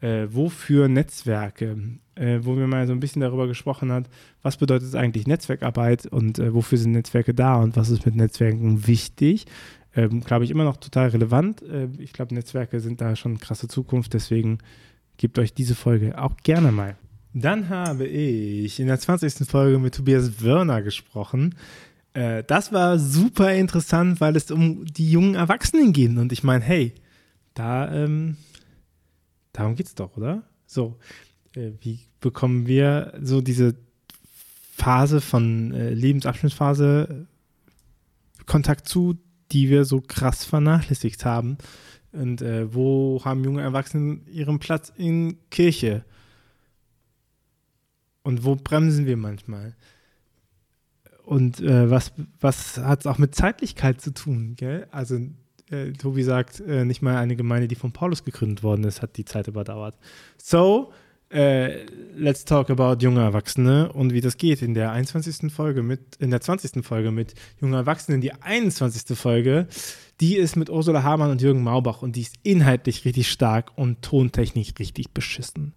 äh, 0.00 0.26
Wofür 0.30 0.88
Netzwerke, 0.88 1.76
äh, 2.14 2.40
wo 2.42 2.56
wir 2.56 2.66
mal 2.66 2.86
so 2.86 2.92
ein 2.92 3.00
bisschen 3.00 3.22
darüber 3.22 3.46
gesprochen 3.46 3.92
hat, 3.92 4.08
was 4.42 4.56
bedeutet 4.56 4.94
eigentlich 4.94 5.26
Netzwerkarbeit 5.26 6.06
und 6.06 6.38
äh, 6.38 6.54
wofür 6.54 6.78
sind 6.78 6.92
Netzwerke 6.92 7.34
da 7.34 7.56
und 7.56 7.76
was 7.76 7.90
ist 7.90 8.06
mit 8.06 8.14
Netzwerken 8.14 8.86
wichtig. 8.86 9.46
Ähm, 9.94 10.20
glaube 10.20 10.44
ich, 10.44 10.50
immer 10.50 10.64
noch 10.64 10.76
total 10.76 11.08
relevant. 11.08 11.62
Äh, 11.62 11.88
ich 11.98 12.12
glaube, 12.12 12.34
Netzwerke 12.34 12.80
sind 12.80 13.00
da 13.00 13.16
schon 13.16 13.38
krasse 13.38 13.68
Zukunft, 13.68 14.14
deswegen 14.14 14.58
gebt 15.16 15.38
euch 15.38 15.52
diese 15.52 15.74
Folge 15.74 16.20
auch 16.20 16.36
gerne 16.42 16.72
mal. 16.72 16.96
Dann 17.32 17.68
habe 17.68 18.06
ich 18.06 18.80
in 18.80 18.86
der 18.86 18.98
20. 18.98 19.48
Folge 19.48 19.78
mit 19.78 19.94
Tobias 19.94 20.42
Wörner 20.42 20.82
gesprochen. 20.82 21.54
Äh, 22.12 22.44
das 22.44 22.72
war 22.72 22.98
super 22.98 23.54
interessant, 23.54 24.20
weil 24.20 24.36
es 24.36 24.50
um 24.50 24.84
die 24.84 25.10
jungen 25.10 25.34
Erwachsenen 25.34 25.92
geht. 25.92 26.16
Und 26.16 26.32
ich 26.32 26.42
meine, 26.42 26.64
hey, 26.64 26.94
da, 27.54 27.92
ähm, 27.92 28.36
darum 29.52 29.76
es 29.78 29.94
doch, 29.94 30.16
oder? 30.16 30.42
So, 30.66 30.98
äh, 31.54 31.70
wie 31.80 32.00
bekommen 32.20 32.66
wir 32.66 33.14
so 33.22 33.40
diese 33.40 33.74
Phase 34.76 35.20
von 35.20 35.72
äh, 35.72 35.90
Lebensabschnittsphase 35.90 37.26
Kontakt 38.46 38.88
zu, 38.88 39.18
die 39.52 39.68
wir 39.68 39.84
so 39.84 40.00
krass 40.00 40.44
vernachlässigt 40.44 41.24
haben? 41.24 41.58
Und 42.12 42.42
äh, 42.42 42.74
wo 42.74 43.22
haben 43.24 43.44
junge 43.44 43.62
Erwachsene 43.62 44.20
ihren 44.26 44.58
Platz 44.58 44.92
in 44.96 45.38
Kirche? 45.50 46.04
Und 48.22 48.44
wo 48.44 48.56
bremsen 48.56 49.06
wir 49.06 49.16
manchmal? 49.16 49.74
Und 51.24 51.60
äh, 51.60 51.88
was, 51.90 52.12
was 52.40 52.78
hat 52.78 53.00
es 53.00 53.06
auch 53.06 53.18
mit 53.18 53.34
Zeitlichkeit 53.34 54.00
zu 54.00 54.12
tun, 54.12 54.54
gell? 54.56 54.88
Also 54.90 55.18
äh, 55.70 55.92
Tobi 55.92 56.24
sagt, 56.24 56.60
äh, 56.60 56.84
nicht 56.84 57.02
mal 57.02 57.16
eine 57.16 57.36
Gemeinde, 57.36 57.68
die 57.68 57.76
von 57.76 57.92
Paulus 57.92 58.24
gegründet 58.24 58.62
worden 58.62 58.84
ist, 58.84 59.02
hat 59.02 59.16
die 59.16 59.24
Zeit 59.24 59.46
überdauert. 59.46 59.96
So, 60.36 60.92
äh, 61.30 61.86
let's 62.16 62.44
talk 62.44 62.70
about 62.70 62.96
junge 63.00 63.20
Erwachsene 63.20 63.92
und 63.92 64.12
wie 64.12 64.20
das 64.20 64.36
geht 64.36 64.62
in 64.62 64.74
der 64.74 64.90
21. 64.92 65.52
Folge 65.52 65.82
mit, 65.82 66.16
in 66.18 66.30
der 66.30 66.40
20. 66.40 66.84
Folge 66.84 67.12
mit 67.12 67.34
junge 67.60 67.76
Erwachsenen. 67.76 68.20
Die 68.20 68.32
21. 68.32 69.16
Folge, 69.16 69.68
die 70.20 70.36
ist 70.36 70.56
mit 70.56 70.70
Ursula 70.70 71.04
Hamann 71.04 71.30
und 71.30 71.40
Jürgen 71.40 71.62
Maubach 71.62 72.02
und 72.02 72.16
die 72.16 72.22
ist 72.22 72.34
inhaltlich 72.42 73.04
richtig 73.04 73.30
stark 73.30 73.70
und 73.76 74.02
tontechnisch 74.02 74.72
richtig 74.78 75.12
beschissen. 75.12 75.72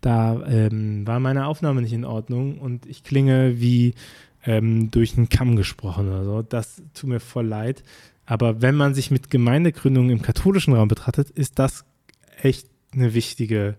Da 0.00 0.40
ähm, 0.46 1.06
war 1.06 1.18
meine 1.18 1.46
Aufnahme 1.46 1.82
nicht 1.82 1.92
in 1.92 2.04
Ordnung 2.04 2.58
und 2.58 2.86
ich 2.86 3.02
klinge 3.02 3.60
wie 3.60 3.94
ähm, 4.44 4.92
durch 4.92 5.16
einen 5.16 5.28
Kamm 5.28 5.56
gesprochen 5.56 6.08
oder 6.08 6.24
so. 6.24 6.42
Das 6.42 6.80
tut 6.94 7.10
mir 7.10 7.20
voll 7.20 7.46
leid. 7.46 7.82
Aber 8.24 8.62
wenn 8.62 8.76
man 8.76 8.94
sich 8.94 9.10
mit 9.10 9.30
Gemeindegründung 9.30 10.10
im 10.10 10.22
katholischen 10.22 10.74
Raum 10.74 10.86
betrachtet, 10.86 11.30
ist 11.30 11.58
das 11.58 11.84
echt 12.40 12.68
eine 12.92 13.14
wichtige 13.14 13.70
äh, 13.70 13.74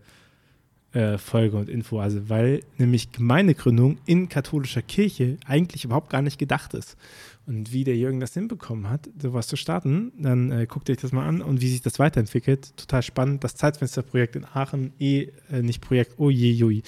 Folge 1.17 1.57
und 1.57 1.69
Info. 1.69 1.99
Also, 1.99 2.29
weil 2.29 2.61
nämlich 2.77 3.11
Gemeindegründung 3.11 3.97
in 4.05 4.29
katholischer 4.29 4.81
Kirche 4.81 5.37
eigentlich 5.45 5.85
überhaupt 5.85 6.09
gar 6.09 6.21
nicht 6.21 6.37
gedacht 6.37 6.73
ist. 6.73 6.97
Und 7.45 7.73
wie 7.73 7.83
der 7.83 7.97
Jürgen 7.97 8.21
das 8.21 8.33
hinbekommen 8.33 8.89
hat, 8.89 9.09
sowas 9.21 9.47
zu 9.47 9.57
starten, 9.57 10.13
dann 10.17 10.51
äh, 10.51 10.65
guckt 10.65 10.89
euch 10.89 10.97
das 10.97 11.11
mal 11.11 11.27
an 11.27 11.41
und 11.41 11.59
wie 11.59 11.69
sich 11.69 11.81
das 11.81 11.99
weiterentwickelt. 11.99 12.77
Total 12.77 13.03
spannend. 13.03 13.43
Das 13.43 13.55
Zeitfensterprojekt 13.55 14.37
in 14.37 14.45
Aachen, 14.45 14.93
eh, 14.97 15.27
äh, 15.51 15.61
nicht 15.61 15.81
Projekt, 15.81 16.13
oh 16.17 16.29
je, 16.29 16.51
jui, 16.51 16.83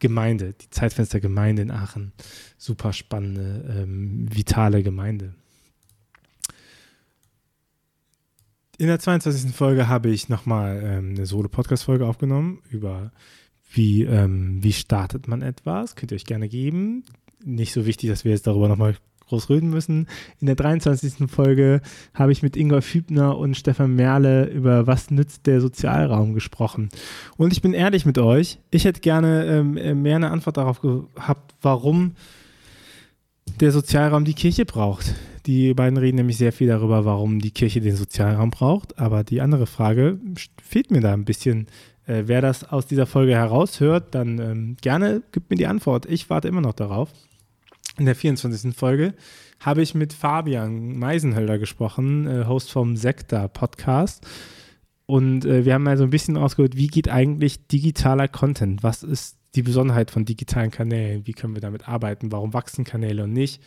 Gemeinde, 0.00 0.54
die 0.60 0.70
Zeitfenstergemeinde 0.70 1.62
in 1.62 1.70
Aachen. 1.70 2.12
Super 2.58 2.92
spannende, 2.92 3.82
ähm, 3.82 4.26
vitale 4.34 4.82
Gemeinde. 4.82 5.34
In 8.78 8.86
der 8.86 8.98
22. 8.98 9.54
Folge 9.54 9.86
habe 9.88 10.08
ich 10.08 10.28
nochmal 10.28 10.80
ähm, 10.82 11.10
eine 11.10 11.26
Solo-Podcast-Folge 11.26 12.06
aufgenommen 12.06 12.62
über 12.70 13.12
wie, 13.72 14.04
ähm, 14.04 14.62
wie 14.62 14.72
startet 14.72 15.28
man 15.28 15.42
etwas. 15.42 15.96
Könnt 15.96 16.12
ihr 16.12 16.16
euch 16.16 16.24
gerne 16.24 16.48
geben. 16.48 17.04
Nicht 17.44 17.72
so 17.72 17.86
wichtig, 17.86 18.10
dass 18.10 18.24
wir 18.24 18.32
jetzt 18.32 18.46
darüber 18.46 18.68
nochmal 18.68 18.96
groß 19.30 19.48
reden 19.48 19.70
müssen. 19.70 20.06
In 20.40 20.46
der 20.46 20.56
23. 20.56 21.30
Folge 21.30 21.80
habe 22.14 22.32
ich 22.32 22.42
mit 22.42 22.56
Ingolf 22.56 22.92
Hübner 22.92 23.38
und 23.38 23.56
Stefan 23.56 23.94
Merle 23.94 24.46
über 24.46 24.86
was 24.86 25.10
nützt 25.10 25.46
der 25.46 25.60
Sozialraum 25.60 26.34
gesprochen. 26.34 26.90
Und 27.36 27.52
ich 27.52 27.62
bin 27.62 27.72
ehrlich 27.72 28.04
mit 28.04 28.18
euch, 28.18 28.58
ich 28.70 28.84
hätte 28.84 29.00
gerne 29.00 29.46
ähm, 29.46 29.76
äh, 29.76 29.94
mehr 29.94 30.16
eine 30.16 30.30
Antwort 30.30 30.56
darauf 30.56 30.80
gehabt, 30.80 31.54
warum 31.62 32.12
der 33.60 33.72
Sozialraum 33.72 34.24
die 34.24 34.34
Kirche 34.34 34.64
braucht. 34.64 35.14
Die 35.46 35.74
beiden 35.74 35.96
reden 35.96 36.16
nämlich 36.16 36.36
sehr 36.36 36.52
viel 36.52 36.68
darüber, 36.68 37.04
warum 37.04 37.40
die 37.40 37.50
Kirche 37.50 37.80
den 37.80 37.96
Sozialraum 37.96 38.50
braucht. 38.50 38.98
Aber 38.98 39.24
die 39.24 39.40
andere 39.40 39.66
Frage 39.66 40.18
fehlt 40.62 40.90
mir 40.90 41.00
da 41.00 41.14
ein 41.14 41.24
bisschen. 41.24 41.66
Äh, 42.10 42.26
wer 42.26 42.40
das 42.42 42.64
aus 42.64 42.86
dieser 42.86 43.06
Folge 43.06 43.34
heraushört, 43.34 44.14
dann 44.14 44.38
ähm, 44.38 44.76
gerne 44.80 45.22
gibt 45.32 45.50
mir 45.50 45.56
die 45.56 45.66
Antwort. 45.66 46.06
Ich 46.06 46.28
warte 46.28 46.48
immer 46.48 46.60
noch 46.60 46.74
darauf 46.74 47.10
in 48.00 48.06
der 48.06 48.16
24. 48.16 48.74
Folge 48.74 49.14
habe 49.60 49.82
ich 49.82 49.94
mit 49.94 50.14
Fabian 50.14 50.98
Meisenhölder 50.98 51.58
gesprochen, 51.58 52.26
äh, 52.26 52.46
Host 52.46 52.72
vom 52.72 52.96
Sekta 52.96 53.46
Podcast. 53.46 54.26
Und 55.06 55.44
äh, 55.44 55.64
wir 55.64 55.74
haben 55.74 55.82
mal 55.82 55.98
so 55.98 56.04
ein 56.04 56.10
bisschen 56.10 56.36
ausgeholt, 56.36 56.76
wie 56.76 56.86
geht 56.86 57.08
eigentlich 57.08 57.66
digitaler 57.66 58.26
Content? 58.26 58.82
Was 58.82 59.02
ist 59.02 59.36
die 59.54 59.62
Besonderheit 59.62 60.10
von 60.10 60.24
digitalen 60.24 60.70
Kanälen? 60.70 61.26
Wie 61.26 61.32
können 61.32 61.54
wir 61.54 61.60
damit 61.60 61.88
arbeiten? 61.88 62.32
Warum 62.32 62.54
wachsen 62.54 62.84
Kanäle 62.84 63.24
und 63.24 63.32
nicht? 63.32 63.60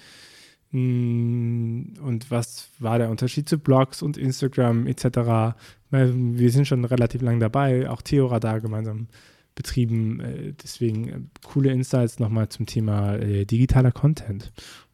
Hm, 0.74 1.94
und 2.02 2.32
was 2.32 2.70
war 2.80 2.98
der 2.98 3.12
Unterschied 3.12 3.48
zu 3.48 3.60
Blogs 3.60 4.02
und 4.02 4.18
Instagram 4.18 4.88
etc.? 4.88 5.56
Wir 5.92 6.52
sind 6.52 6.68
schon 6.68 6.84
relativ 6.84 7.22
lang 7.22 7.40
dabei, 7.40 7.88
auch 7.90 8.02
Theoradar 8.02 8.60
gemeinsam 8.60 9.08
betrieben. 9.54 10.20
Äh, 10.20 10.54
deswegen 10.62 11.08
äh, 11.08 11.20
coole 11.44 11.72
Insights 11.72 12.20
nochmal 12.20 12.50
zum 12.50 12.66
Thema 12.66 13.16
äh, 13.18 13.46
digitaler 13.46 13.92
Content. 13.92 14.52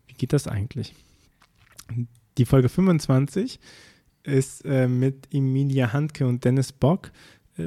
Wie 0.08 0.13
geht 0.13 0.34
das 0.34 0.48
eigentlich? 0.48 0.94
Die 2.38 2.46
Folge 2.46 2.70
25 2.70 3.60
ist 4.24 4.65
mit 4.65 5.34
Emilia 5.34 5.92
Handke 5.92 6.28
und 6.28 6.44
Dennis 6.44 6.72
Bock 6.72 7.12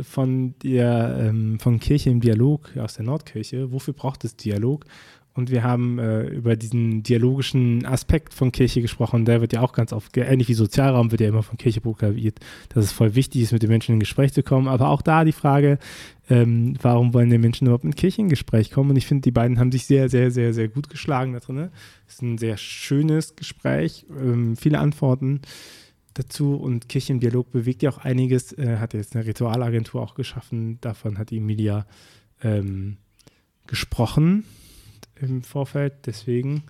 von 0.03 0.55
der 0.61 1.17
ähm, 1.19 1.59
von 1.59 1.81
Kirche 1.81 2.11
im 2.11 2.21
Dialog 2.21 2.77
aus 2.77 2.95
der 2.95 3.05
Nordkirche. 3.05 3.73
Wofür 3.73 3.95
braucht 3.95 4.25
es 4.25 4.37
Dialog? 4.37 4.85
Und 5.35 5.51
wir 5.51 5.63
haben 5.63 5.99
äh, 5.99 6.25
über 6.27 6.57
diesen 6.57 7.03
dialogischen 7.03 7.87
Aspekt 7.87 8.35
von 8.35 8.53
Kirche 8.53 8.83
gesprochen. 8.83 9.25
Der 9.25 9.41
wird 9.41 9.55
ja 9.55 9.63
auch 9.63 9.73
ganz 9.73 9.93
oft, 9.93 10.15
ähnlich 10.17 10.49
wie 10.49 10.55
Sozialraum, 10.55 11.11
wird 11.11 11.23
ja 11.23 11.29
immer 11.29 11.43
von 11.43 11.57
Kirche 11.57 11.81
proklamiert, 11.81 12.39
dass 12.69 12.85
es 12.85 12.93
voll 12.93 13.15
wichtig 13.15 13.43
ist, 13.43 13.53
mit 13.53 13.63
den 13.63 13.71
Menschen 13.71 13.95
in 13.95 14.01
Gespräch 14.01 14.35
zu 14.35 14.43
kommen. 14.43 14.69
Aber 14.69 14.89
auch 14.89 15.01
da 15.01 15.25
die 15.25 15.33
Frage, 15.33 15.79
ähm, 16.29 16.77
warum 16.83 17.15
wollen 17.15 17.31
die 17.31 17.39
Menschen 17.39 17.67
überhaupt 17.67 17.85
mit 17.85 17.97
Kirche 17.97 18.21
in 18.21 18.29
Gespräch 18.29 18.71
kommen? 18.71 18.91
Und 18.91 18.97
ich 18.97 19.07
finde, 19.07 19.23
die 19.23 19.31
beiden 19.31 19.59
haben 19.59 19.73
sich 19.73 19.87
sehr, 19.87 20.11
sehr, 20.11 20.31
sehr, 20.31 20.53
sehr 20.53 20.69
gut 20.69 20.91
geschlagen 20.91 21.33
da 21.33 21.41
drin. 21.41 21.71
Es 22.07 22.15
ist 22.15 22.23
ein 22.23 22.37
sehr 22.37 22.59
schönes 22.59 23.35
Gespräch, 23.35 24.05
ähm, 24.11 24.55
viele 24.57 24.81
Antworten 24.81 25.41
dazu. 26.13 26.57
Und 26.57 26.91
Kirche 26.91 27.15
im 27.15 27.21
Dialog 27.21 27.51
bewegt 27.51 27.83
ja 27.83 27.89
auch 27.89 27.99
einiges. 27.99 28.53
Äh, 28.59 28.77
hat 28.77 28.93
jetzt 28.93 29.17
eine 29.17 29.25
Ritualagentur 29.25 30.03
auch 30.03 30.15
geschaffen. 30.15 30.77
Davon 30.83 31.17
hat 31.17 31.33
Emilia 31.33 31.87
ähm, 32.43 32.99
gesprochen 33.67 34.45
im 35.31 35.43
Vorfeld. 35.43 35.95
Deswegen, 36.07 36.65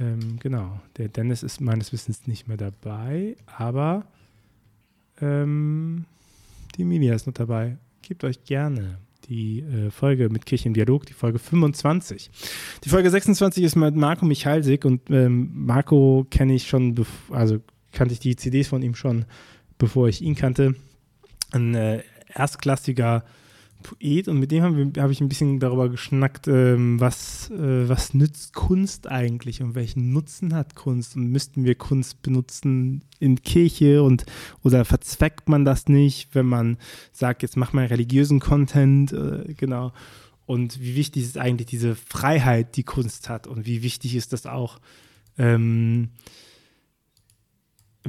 ähm, 0.00 0.38
genau, 0.40 0.80
der 0.96 1.08
Dennis 1.08 1.42
ist 1.42 1.60
meines 1.60 1.92
Wissens 1.92 2.26
nicht 2.26 2.48
mehr 2.48 2.56
dabei, 2.56 3.36
aber 3.46 4.06
ähm, 5.20 6.04
die 6.76 6.82
Emilia 6.82 7.14
ist 7.14 7.26
noch 7.26 7.34
dabei. 7.34 7.76
Gebt 8.02 8.24
euch 8.24 8.44
gerne 8.44 8.98
die 9.28 9.60
äh, 9.60 9.90
Folge 9.90 10.28
mit 10.30 10.46
Kirche 10.46 10.68
im 10.68 10.74
Dialog, 10.74 11.06
die 11.06 11.12
Folge 11.12 11.38
25. 11.38 12.30
Die 12.84 12.88
Folge 12.88 13.10
26 13.10 13.62
ist 13.62 13.76
mit 13.76 13.94
Marco 13.94 14.24
Michalsik 14.24 14.84
und 14.84 15.10
ähm, 15.10 15.50
Marco 15.54 16.26
kenne 16.30 16.54
ich 16.54 16.68
schon, 16.68 16.94
also 17.30 17.60
kannte 17.92 18.14
ich 18.14 18.20
die 18.20 18.36
CDs 18.36 18.68
von 18.68 18.82
ihm 18.82 18.94
schon, 18.94 19.26
bevor 19.76 20.08
ich 20.08 20.22
ihn 20.22 20.34
kannte. 20.34 20.74
Ein 21.50 21.74
äh, 21.74 22.02
erstklassiger 22.32 23.24
Poet 23.82 24.28
und 24.28 24.38
mit 24.38 24.50
dem 24.50 24.62
habe 24.62 24.92
hab 24.98 25.10
ich 25.10 25.20
ein 25.20 25.28
bisschen 25.28 25.60
darüber 25.60 25.88
geschnackt, 25.88 26.48
ähm, 26.48 27.00
was, 27.00 27.50
äh, 27.50 27.88
was 27.88 28.14
nützt 28.14 28.54
Kunst 28.54 29.08
eigentlich 29.08 29.62
und 29.62 29.74
welchen 29.74 30.12
Nutzen 30.12 30.54
hat 30.54 30.74
Kunst 30.74 31.16
und 31.16 31.28
müssten 31.28 31.64
wir 31.64 31.74
Kunst 31.74 32.22
benutzen 32.22 33.02
in 33.20 33.42
Kirche 33.42 34.02
und 34.02 34.26
oder 34.62 34.84
verzweckt 34.84 35.48
man 35.48 35.64
das 35.64 35.88
nicht, 35.88 36.34
wenn 36.34 36.46
man 36.46 36.78
sagt, 37.12 37.42
jetzt 37.42 37.56
mach 37.56 37.72
mal 37.72 37.86
religiösen 37.86 38.40
Content, 38.40 39.12
äh, 39.12 39.54
genau. 39.56 39.92
Und 40.46 40.80
wie 40.80 40.96
wichtig 40.96 41.24
ist 41.24 41.38
eigentlich 41.38 41.66
diese 41.66 41.94
Freiheit, 41.94 42.76
die 42.76 42.84
Kunst 42.84 43.28
hat 43.28 43.46
und 43.46 43.66
wie 43.66 43.82
wichtig 43.82 44.14
ist 44.14 44.32
das 44.32 44.46
auch, 44.46 44.80
ähm, 45.36 46.08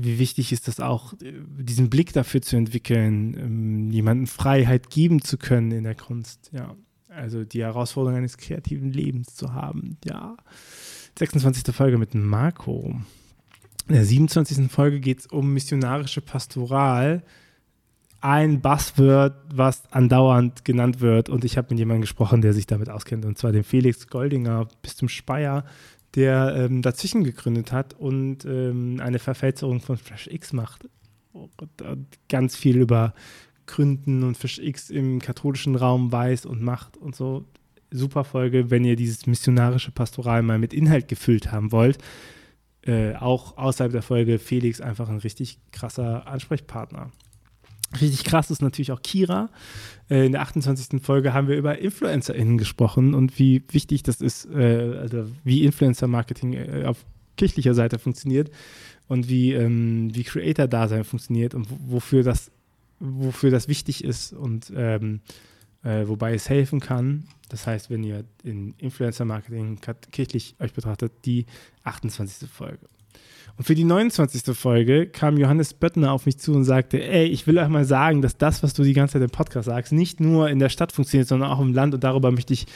wie 0.04 0.20
wichtig 0.20 0.52
ist 0.52 0.68
das 0.68 0.80
auch, 0.80 1.14
diesen 1.22 1.90
Blick 1.90 2.14
dafür 2.14 2.42
zu 2.42 2.56
entwickeln, 2.56 3.36
ähm, 3.38 3.92
jemandem 3.92 4.28
Freiheit 4.28 4.90
geben 4.90 5.22
zu 5.22 5.38
können 5.38 5.72
in 5.72 5.84
der 5.84 5.96
Kunst, 5.96 6.50
ja. 6.54 6.76
Also 7.10 7.44
die 7.44 7.64
Herausforderung 7.64 8.20
eines 8.20 8.38
kreativen 8.38 8.92
Lebens 8.92 9.36
zu 9.36 9.54
haben, 9.54 9.98
ja. 10.06 10.38
26. 11.18 11.76
Folge 11.76 11.98
mit 11.98 12.16
Marco. 12.16 12.96
In 13.88 13.96
der 13.96 14.06
27. 14.06 14.72
Folge 14.72 15.00
geht 15.00 15.20
es 15.20 15.28
um 15.28 15.52
missionarische 15.54 16.22
Pastoral. 16.22 17.24
Ein 18.22 18.62
Buzzword, 18.62 19.34
was 19.54 19.92
andauernd 19.92 20.64
genannt 20.64 21.02
wird. 21.02 21.28
Und 21.30 21.44
ich 21.44 21.58
habe 21.58 21.70
mit 21.72 21.80
jemandem 21.80 22.02
gesprochen, 22.02 22.42
der 22.42 22.54
sich 22.54 22.68
damit 22.68 22.90
auskennt, 22.90 23.26
und 23.26 23.38
zwar 23.38 23.52
dem 23.52 23.64
Felix 23.64 24.08
Goldinger 24.08 24.68
bis 24.82 24.96
zum 24.96 25.10
Speyer, 25.10 25.66
der 26.16 26.56
ähm, 26.56 26.82
dazwischen 26.82 27.24
gegründet 27.24 27.72
hat 27.72 27.94
und 27.94 28.46
ähm, 28.46 29.00
eine 29.02 29.20
Verfälzerung 29.20 29.80
von 29.80 29.98
Flash 29.98 30.28
X 30.28 30.54
macht. 30.54 30.88
Und 31.32 31.52
ganz 32.28 32.56
viel 32.56 32.78
über 32.78 33.14
Gründen 33.68 34.24
und 34.24 34.36
Flash 34.36 34.60
X 34.60 34.90
im 34.90 35.20
katholischen 35.20 35.76
Raum 35.76 36.12
weiß 36.12 36.46
und 36.46 36.62
macht 36.62 36.98
und 36.98 37.16
so. 37.16 37.46
Super 37.92 38.24
Folge, 38.24 38.70
wenn 38.70 38.86
ihr 38.86 38.96
dieses 38.96 39.26
missionarische 39.26 39.92
Pastoral 39.92 40.44
mal 40.44 40.60
mit 40.60 40.74
Inhalt 40.74 41.08
gefüllt 41.08 41.52
haben 41.52 41.72
wollt. 41.72 41.98
Äh, 42.82 43.16
auch 43.16 43.58
außerhalb 43.58 43.92
der 43.92 44.04
Folge 44.04 44.40
Felix 44.40 44.80
einfach 44.80 45.10
ein 45.10 45.18
richtig 45.18 45.60
krasser 45.72 46.28
Ansprechpartner. 46.28 47.12
Richtig 48.00 48.24
krass 48.24 48.52
ist 48.52 48.62
natürlich 48.62 48.92
auch 48.92 49.02
Kira. 49.02 49.50
Äh, 50.10 50.26
in 50.26 50.34
der 50.34 50.42
28. 50.42 51.02
Folge 51.02 51.34
haben 51.34 51.48
wir 51.48 51.58
über 51.58 51.80
InfluencerInnen 51.80 52.58
gesprochen 52.58 53.14
und 53.14 53.40
wie 53.40 53.64
wichtig 53.72 54.04
das 54.04 54.22
ist, 54.22 54.46
äh, 54.46 54.98
also 55.00 55.26
wie 55.44 55.66
Influencer-Marketing 55.66 56.54
äh, 56.54 56.84
auf 56.86 57.04
kirchlicher 57.38 57.74
Seite 57.74 57.98
funktioniert 57.98 58.52
und 59.08 59.28
wie, 59.30 59.54
ähm, 59.54 60.14
wie 60.14 60.24
Creator-Dasein 60.24 61.04
funktioniert 61.04 61.56
und 61.56 61.68
wofür 61.88 62.22
das, 62.22 62.52
wofür 63.00 63.50
das 63.50 63.68
wichtig 63.68 64.04
ist 64.04 64.34
und 64.34 64.72
ähm, 64.76 65.22
äh, 65.84 66.08
wobei 66.08 66.34
es 66.34 66.50
helfen 66.50 66.80
kann. 66.80 67.26
Das 67.50 67.66
heißt, 67.66 67.90
wenn 67.90 68.04
ihr 68.04 68.26
in 68.44 68.76
Influencer-Marketing 68.78 69.80
kirchlich 70.12 70.56
euch 70.60 70.74
betrachtet, 70.74 71.12
die 71.26 71.46
28. 71.84 72.48
Folge. 72.48 72.86
Und 73.58 73.66
für 73.66 73.76
die 73.76 73.84
29. 73.84 74.56
Folge 74.56 75.08
kam 75.08 75.38
Johannes 75.38 75.74
Böttner 75.74 76.14
auf 76.14 76.26
mich 76.26 76.40
zu 76.40 76.54
und 76.54 76.64
sagte, 76.64 77.04
ey, 77.04 77.26
ich 77.26 77.46
will 77.46 77.58
euch 77.58 77.68
mal 77.68 77.84
sagen, 77.84 78.22
dass 78.22 78.38
das, 78.38 78.64
was 78.64 78.74
du 78.74 78.84
die 78.84 78.94
ganze 78.94 79.14
Zeit 79.14 79.24
im 79.24 79.30
Podcast 79.30 79.66
sagst, 79.66 79.92
nicht 79.92 80.22
nur 80.22 80.50
in 80.50 80.60
der 80.60 80.70
Stadt 80.70 80.94
funktioniert, 80.94 81.28
sondern 81.28 81.50
auch 81.52 81.60
im 81.60 81.74
Land 81.74 81.94
und 81.94 82.04
darüber 82.04 82.32
möchte 82.32 82.54
ich 82.54 82.68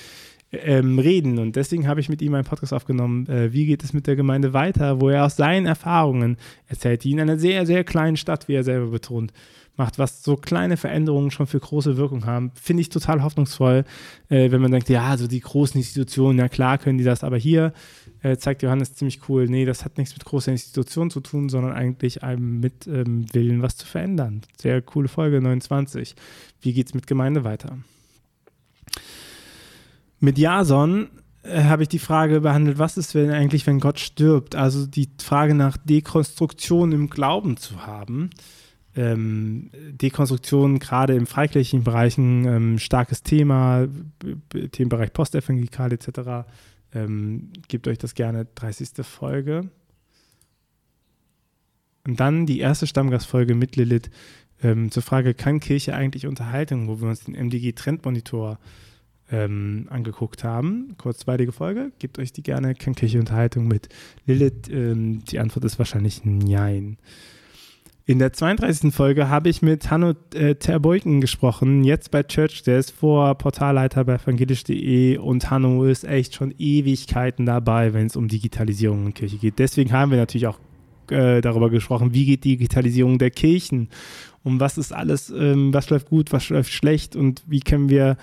ähm, 0.53 0.99
reden. 0.99 1.39
Und 1.39 1.55
deswegen 1.55 1.87
habe 1.87 1.99
ich 1.99 2.09
mit 2.09 2.21
ihm 2.21 2.33
einen 2.33 2.45
Podcast 2.45 2.73
aufgenommen, 2.73 3.27
äh, 3.27 3.53
wie 3.53 3.65
geht 3.65 3.83
es 3.83 3.93
mit 3.93 4.07
der 4.07 4.15
Gemeinde 4.15 4.53
weiter, 4.53 5.01
wo 5.01 5.09
er 5.09 5.25
aus 5.25 5.35
seinen 5.35 5.65
Erfahrungen 5.65 6.37
erzählt, 6.67 7.03
die 7.03 7.11
in 7.11 7.19
einer 7.19 7.37
sehr, 7.37 7.65
sehr 7.65 7.83
kleinen 7.83 8.17
Stadt, 8.17 8.47
wie 8.47 8.53
er 8.53 8.63
selber 8.63 8.87
betont, 8.87 9.33
macht, 9.75 9.97
was 9.97 10.23
so 10.23 10.35
kleine 10.35 10.77
Veränderungen 10.77 11.31
schon 11.31 11.47
für 11.47 11.59
große 11.59 11.97
Wirkung 11.97 12.25
haben, 12.25 12.51
finde 12.53 12.81
ich 12.81 12.89
total 12.89 13.23
hoffnungsvoll, 13.23 13.85
äh, 14.29 14.51
wenn 14.51 14.61
man 14.61 14.71
denkt, 14.71 14.89
ja, 14.89 15.17
so 15.17 15.27
die 15.27 15.39
großen 15.39 15.79
Institutionen, 15.79 16.37
ja 16.37 16.47
klar 16.47 16.77
können 16.77 16.99
die 16.99 17.03
das, 17.03 17.23
aber 17.23 17.37
hier 17.37 17.73
äh, 18.21 18.37
zeigt 18.37 18.61
Johannes 18.61 18.93
ziemlich 18.93 19.27
cool, 19.27 19.47
nee, 19.47 19.65
das 19.65 19.83
hat 19.83 19.97
nichts 19.97 20.13
mit 20.13 20.25
großer 20.25 20.51
Institutionen 20.51 21.09
zu 21.09 21.21
tun, 21.21 21.49
sondern 21.49 21.73
eigentlich 21.73 22.23
einem 22.23 22.59
mit 22.59 22.85
ähm, 22.87 23.25
Willen, 23.33 23.61
was 23.61 23.75
zu 23.75 23.87
verändern. 23.87 24.41
Sehr 24.57 24.81
coole 24.81 25.07
Folge 25.07 25.41
29. 25.41 26.15
Wie 26.61 26.73
geht 26.73 26.87
es 26.87 26.93
mit 26.93 27.07
Gemeinde 27.07 27.43
weiter? 27.43 27.77
Mit 30.23 30.37
Jason 30.37 31.09
äh, 31.43 31.63
habe 31.63 31.83
ich 31.83 31.89
die 31.89 31.99
Frage 31.99 32.41
behandelt, 32.41 32.79
was 32.79 32.97
ist 32.97 33.13
wenn 33.13 33.29
eigentlich, 33.29 33.67
wenn 33.67 33.79
Gott 33.79 33.99
stirbt? 33.99 34.55
Also 34.55 34.87
die 34.87 35.09
Frage 35.21 35.53
nach 35.53 35.77
Dekonstruktion 35.77 36.91
im 36.93 37.09
Glauben 37.09 37.57
zu 37.57 37.85
haben 37.85 38.29
ähm, 38.95 39.69
Dekonstruktion 39.73 40.79
gerade 40.79 41.15
im 41.15 41.25
freikirchlichen 41.25 41.83
Bereichen 41.83 42.45
ähm, 42.45 42.79
starkes 42.79 43.23
Thema, 43.23 43.87
Themenbereich 44.71 45.13
Postevangelikal 45.13 45.91
etc. 45.91 46.47
Ähm, 46.93 47.51
gebt 47.67 47.87
euch 47.87 47.97
das 47.97 48.13
gerne, 48.13 48.45
30. 48.55 49.05
Folge. 49.05 49.69
Und 52.05 52.19
dann 52.19 52.45
die 52.45 52.59
erste 52.59 52.85
Stammgastfolge 52.85 53.55
mit 53.55 53.75
Lilith 53.75 54.11
ähm, 54.61 54.91
zur 54.91 55.01
Frage, 55.01 55.33
kann 55.33 55.59
Kirche 55.59 55.95
eigentlich 55.95 56.27
Unterhaltung, 56.27 56.87
wo 56.87 57.01
wir 57.01 57.09
uns 57.09 57.23
den 57.23 57.35
MDG-Trendmonitor 57.35 58.59
ähm, 59.31 59.87
angeguckt 59.89 60.43
haben. 60.43 60.95
Kurzweilige 60.97 61.51
Folge, 61.51 61.91
gebt 61.99 62.19
euch 62.19 62.33
die 62.33 62.43
gerne, 62.43 62.75
kann 62.75 62.95
Kirche 62.95 63.19
Unterhaltung 63.19 63.67
mit 63.67 63.89
Lilith? 64.25 64.69
Ähm, 64.69 65.23
die 65.25 65.39
Antwort 65.39 65.65
ist 65.65 65.79
wahrscheinlich 65.79 66.21
Nein. 66.23 66.97
In 68.05 68.19
der 68.19 68.33
32. 68.33 68.93
Folge 68.93 69.29
habe 69.29 69.47
ich 69.47 69.61
mit 69.61 69.89
Hanno 69.89 70.13
äh, 70.35 70.55
Terbeuken 70.55 71.21
gesprochen, 71.21 71.85
jetzt 71.85 72.11
bei 72.11 72.21
Church, 72.23 72.61
der 72.63 72.79
ist 72.79 72.91
vor 72.91 73.35
Portalleiter 73.35 74.03
bei 74.03 74.15
evangelisch.de 74.15 75.17
und 75.19 75.49
Hanno 75.49 75.85
ist 75.85 76.03
echt 76.03 76.35
schon 76.35 76.53
Ewigkeiten 76.57 77.45
dabei, 77.45 77.93
wenn 77.93 78.07
es 78.07 78.17
um 78.17 78.27
Digitalisierung 78.27 79.05
in 79.05 79.13
Kirche 79.13 79.37
geht. 79.37 79.57
Deswegen 79.57 79.93
haben 79.93 80.11
wir 80.11 80.17
natürlich 80.17 80.47
auch 80.47 80.59
äh, 81.09 81.39
darüber 81.39 81.69
gesprochen, 81.69 82.13
wie 82.13 82.25
geht 82.25 82.43
Digitalisierung 82.43 83.19
der 83.19 83.31
Kirchen, 83.31 83.87
um 84.43 84.59
was 84.59 84.77
ist 84.77 84.91
alles, 84.91 85.29
ähm, 85.29 85.73
was 85.73 85.89
läuft 85.89 86.09
gut, 86.09 86.33
was 86.33 86.49
läuft 86.49 86.73
schlecht 86.73 87.15
und 87.15 87.41
wie 87.47 87.61
können 87.61 87.87
wir 87.87 88.17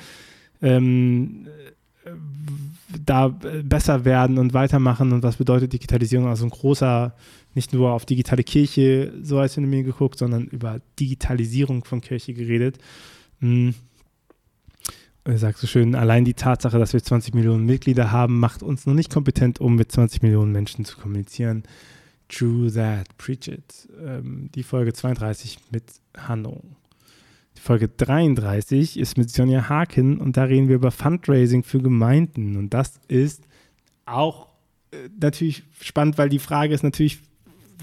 ähm, 0.62 1.46
da 3.04 3.28
besser 3.28 4.04
werden 4.04 4.38
und 4.38 4.54
weitermachen 4.54 5.12
und 5.12 5.22
was 5.22 5.36
bedeutet 5.36 5.72
Digitalisierung? 5.72 6.26
Also 6.28 6.44
ein 6.44 6.50
großer 6.50 7.14
nicht 7.54 7.72
nur 7.72 7.92
auf 7.92 8.06
digitale 8.06 8.44
Kirche 8.44 9.12
so 9.22 9.38
als 9.38 9.54
Phänomen 9.54 9.84
geguckt, 9.84 10.18
sondern 10.18 10.46
über 10.46 10.80
Digitalisierung 10.98 11.84
von 11.84 12.00
Kirche 12.00 12.32
geredet. 12.32 12.78
Hm. 13.40 13.74
Er 15.24 15.38
sagt 15.38 15.58
so 15.58 15.66
schön, 15.66 15.94
allein 15.94 16.24
die 16.24 16.34
Tatsache, 16.34 16.78
dass 16.78 16.92
wir 16.92 17.02
20 17.02 17.34
Millionen 17.34 17.66
Mitglieder 17.66 18.10
haben, 18.10 18.40
macht 18.40 18.62
uns 18.62 18.86
noch 18.86 18.94
nicht 18.94 19.12
kompetent, 19.12 19.60
um 19.60 19.76
mit 19.76 19.92
20 19.92 20.22
Millionen 20.22 20.52
Menschen 20.52 20.84
zu 20.84 20.96
kommunizieren. 20.96 21.64
True 22.28 22.72
that, 22.72 23.06
preach 23.18 23.48
it. 23.48 23.88
Ähm, 24.02 24.48
die 24.54 24.62
Folge 24.62 24.92
32 24.92 25.58
mit 25.70 25.84
Hanno. 26.16 26.62
Folge 27.60 27.88
33 27.88 28.98
ist 28.98 29.18
mit 29.18 29.30
Sonja 29.30 29.68
Haken 29.68 30.18
und 30.18 30.38
da 30.38 30.44
reden 30.44 30.68
wir 30.68 30.76
über 30.76 30.90
Fundraising 30.90 31.62
für 31.62 31.80
Gemeinden. 31.80 32.56
Und 32.56 32.72
das 32.72 32.98
ist 33.06 33.42
auch 34.06 34.48
äh, 34.92 34.96
natürlich 35.20 35.62
spannend, 35.78 36.16
weil 36.16 36.30
die 36.30 36.38
Frage 36.38 36.72
ist 36.72 36.82
natürlich, 36.82 37.20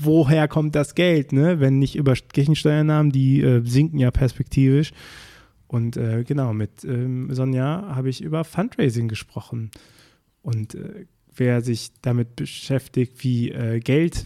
woher 0.01 0.47
kommt 0.47 0.73
das 0.73 0.95
Geld, 0.95 1.31
ne? 1.31 1.59
wenn 1.59 1.77
nicht 1.77 1.95
über 1.95 2.15
Kirchensteuernahmen, 2.15 3.11
die 3.11 3.41
äh, 3.41 3.61
sinken 3.63 3.99
ja 3.99 4.09
perspektivisch. 4.09 4.93
Und 5.67 5.95
äh, 5.95 6.23
genau, 6.23 6.53
mit 6.53 6.83
ähm, 6.83 7.31
Sonja 7.33 7.93
habe 7.95 8.09
ich 8.09 8.21
über 8.23 8.43
Fundraising 8.45 9.07
gesprochen. 9.07 9.69
Und 10.41 10.73
äh, 10.73 11.05
wer 11.35 11.61
sich 11.61 11.91
damit 12.01 12.35
beschäftigt, 12.35 13.23
wie 13.23 13.51
äh, 13.51 13.79
Geld 13.79 14.25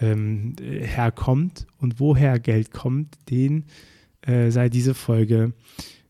ähm, 0.00 0.54
herkommt 0.60 1.66
und 1.78 1.98
woher 1.98 2.38
Geld 2.38 2.72
kommt, 2.72 3.16
den 3.30 3.64
äh, 4.22 4.50
sei 4.50 4.68
diese 4.68 4.94
Folge 4.94 5.52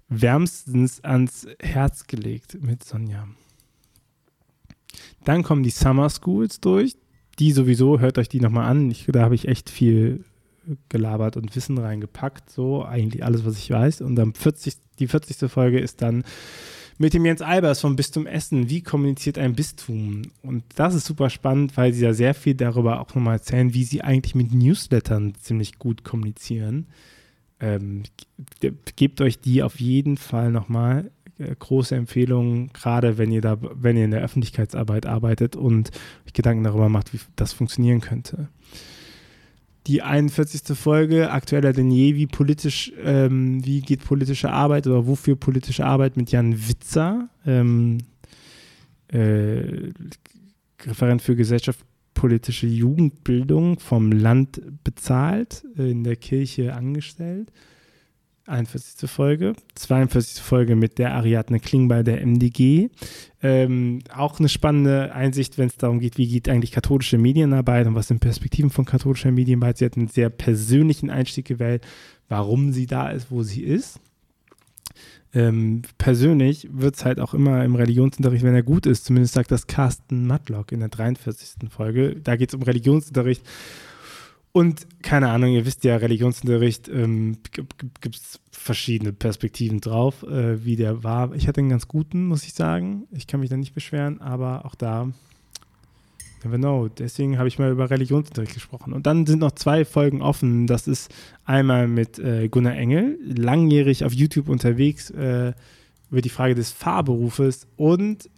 wärmstens 0.09 1.03
ans 1.05 1.47
Herz 1.61 2.07
gelegt 2.07 2.59
mit 2.63 2.85
Sonja. 2.85 3.29
Dann 5.25 5.43
kommen 5.43 5.63
die 5.63 5.71
Summer 5.71 6.11
Schools 6.11 6.61
durch 6.61 6.97
die 7.41 7.53
sowieso, 7.53 7.99
hört 8.01 8.19
euch 8.19 8.29
die 8.29 8.41
nochmal 8.41 8.67
an. 8.67 8.91
Ich, 8.91 9.07
da 9.07 9.23
habe 9.23 9.35
ich 9.35 9.49
echt 9.49 9.71
viel 9.71 10.25
gelabert 10.89 11.37
und 11.37 11.57
Wissen 11.57 11.79
reingepackt. 11.79 12.51
So 12.51 12.85
eigentlich 12.85 13.25
alles, 13.25 13.45
was 13.45 13.57
ich 13.57 13.71
weiß. 13.71 14.03
Und 14.03 14.15
dann 14.15 14.35
40, 14.35 14.77
die 14.99 15.09
40. 15.09 15.51
Folge 15.51 15.81
ist 15.81 16.03
dann 16.03 16.23
mit 16.99 17.15
dem 17.15 17.25
Jens 17.25 17.41
Albers 17.41 17.81
vom 17.81 17.97
Bistum 17.97 18.27
Essen. 18.27 18.69
Wie 18.69 18.83
kommuniziert 18.83 19.39
ein 19.39 19.55
Bistum? 19.55 20.23
Und 20.43 20.65
das 20.77 20.95
ist 20.95 21.07
super 21.07 21.31
spannend, 21.31 21.77
weil 21.79 21.95
sie 21.95 22.05
ja 22.05 22.13
sehr 22.13 22.35
viel 22.35 22.55
darüber 22.55 23.01
auch 23.01 23.15
nochmal 23.15 23.37
erzählen, 23.37 23.73
wie 23.73 23.85
sie 23.85 24.03
eigentlich 24.03 24.35
mit 24.35 24.53
Newslettern 24.53 25.35
ziemlich 25.41 25.79
gut 25.79 26.05
kommunizieren. 26.05 26.89
Ähm, 27.61 28.05
gebt 28.97 29.21
euch 29.21 29.39
die 29.39 29.63
auf 29.63 29.81
jeden 29.81 30.17
Fall 30.17 30.51
nochmal. 30.51 31.11
Äh, 31.39 31.55
große 31.59 31.95
Empfehlung, 31.95 32.69
gerade 32.73 33.19
wenn 33.19 33.33
ihr 33.33 33.41
da, 33.41 33.59
wenn 33.61 33.97
ihr 33.97 34.05
in 34.05 34.11
der 34.11 34.23
Öffentlichkeitsarbeit 34.23 35.07
arbeitet 35.07 35.57
und 35.57 35.91
euch 36.27 36.33
Gedanken 36.33 36.65
darüber 36.65 36.89
macht, 36.89 37.13
wie 37.13 37.21
das 37.37 37.53
funktionieren 37.53 38.01
könnte. 38.01 38.49
Die 39.87 40.03
41. 40.03 40.77
Folge, 40.77 41.31
aktueller 41.31 41.73
denn 41.73 41.91
je, 41.91 42.15
wie 42.15 42.27
politisch, 42.27 42.93
ähm, 43.03 43.65
wie 43.65 43.81
geht 43.81 44.05
politische 44.05 44.51
Arbeit 44.51 44.87
oder 44.87 45.07
wofür 45.07 45.37
politische 45.37 45.87
Arbeit 45.87 46.17
mit 46.17 46.31
Jan 46.31 46.69
Witzer, 46.69 47.31
ähm, 47.47 47.99
äh, 49.09 49.91
Referent 50.83 51.23
für 51.23 51.35
gesellschaftspolitische 52.15 52.67
Jugendbildung 52.67 53.79
vom 53.79 54.13
Land 54.13 54.61
bezahlt, 54.85 55.65
äh, 55.79 55.91
in 55.91 56.05
der 56.05 56.17
Kirche 56.17 56.75
angestellt 56.75 57.51
41. 58.47 59.09
Folge. 59.09 59.55
42. 59.77 60.43
Folge 60.43 60.75
mit 60.75 60.99
der 60.99 61.15
Ariadne 61.15 61.61
Klingbeil 61.61 62.03
der 62.03 62.21
MDG. 62.21 62.89
Ähm, 63.43 64.01
auch 64.13 64.41
eine 64.41 64.49
spannende 64.49 65.15
Einsicht, 65.15 65.57
wenn 65.57 65.69
es 65.69 65.77
darum 65.77 66.01
geht, 66.01 66.19
wie 66.19 66.27
geht 66.27 66.49
eigentlich 66.49 66.73
katholische 66.73 67.17
Medienarbeit 67.17 67.87
und 67.87 67.95
was 67.95 68.09
sind 68.09 68.19
Perspektiven 68.19 68.71
von 68.71 68.85
katholischer 68.85 69.31
Medienarbeit. 69.31 69.79
Sie 69.79 69.85
hat 69.85 69.97
einen 69.97 70.09
sehr 70.09 70.31
persönlichen 70.31 71.11
Einstieg 71.11 71.47
gewählt, 71.47 71.87
warum 72.29 72.73
sie 72.73 72.87
da 72.87 73.11
ist, 73.11 73.31
wo 73.31 73.45
sie 73.45 73.63
ist. 73.63 74.01
Ähm, 75.33 75.83
persönlich 75.99 76.69
wird 76.73 76.97
es 76.97 77.05
halt 77.05 77.21
auch 77.21 77.35
immer 77.35 77.65
im 77.65 77.77
Religionsunterricht, 77.77 78.45
wenn 78.45 78.55
er 78.55 78.65
gut 78.65 78.87
ist, 78.87 79.05
zumindest 79.05 79.35
sagt 79.35 79.53
das 79.53 79.69
Carsten 79.69 80.27
Matlock 80.27 80.73
in 80.73 80.81
der 80.81 80.89
43. 80.89 81.71
Folge. 81.71 82.17
Da 82.17 82.37
geht 82.37 82.51
es 82.51 82.55
um 82.55 82.63
Religionsunterricht 82.63 83.43
und 84.53 84.87
keine 85.03 85.31
Ahnung, 85.31 85.51
ihr 85.51 85.65
wisst 85.65 85.85
ja, 85.85 85.97
Religionsunterricht 85.97 86.89
ähm, 86.89 87.39
gibt 87.53 88.17
es 88.17 88.41
verschiedene 88.51 89.13
Perspektiven 89.13 89.81
drauf, 89.81 90.25
äh, 90.25 90.65
wie 90.65 90.75
der 90.75 91.05
war. 91.05 91.33
Ich 91.35 91.47
hatte 91.47 91.61
einen 91.61 91.71
ganz 91.71 91.87
guten, 91.87 92.27
muss 92.27 92.43
ich 92.43 92.55
sagen. 92.55 93.07
Ich 93.13 93.29
kann 93.29 93.41
mich 93.41 93.51
da 93.51 93.57
nicht 93.57 93.75
beschweren, 93.75 94.21
aber 94.21 94.65
auch 94.65 94.75
da, 94.75 95.11
know. 96.41 96.89
Deswegen 96.89 97.39
habe 97.39 97.49
ich 97.49 97.59
mal 97.59 97.71
über 97.71 97.91
Religionsunterricht 97.91 98.55
gesprochen. 98.55 98.93
Und 98.93 99.07
dann 99.07 99.27
sind 99.27 99.41
noch 99.41 99.53
zwei 99.53 99.85
Folgen 99.85 100.23
offen. 100.23 100.67
Das 100.67 100.89
ist 100.89 101.13
einmal 101.45 101.89
mit 101.89 102.19
äh, 102.19 102.49
Gunnar 102.49 102.75
Engel, 102.75 103.19
langjährig 103.25 104.05
auf 104.05 104.13
YouTube 104.13 104.49
unterwegs, 104.49 105.11
äh, 105.11 105.53
über 106.11 106.21
die 106.21 106.29
Frage 106.29 106.55
des 106.55 106.73
Fahrberufes 106.73 107.67
und 107.77 108.29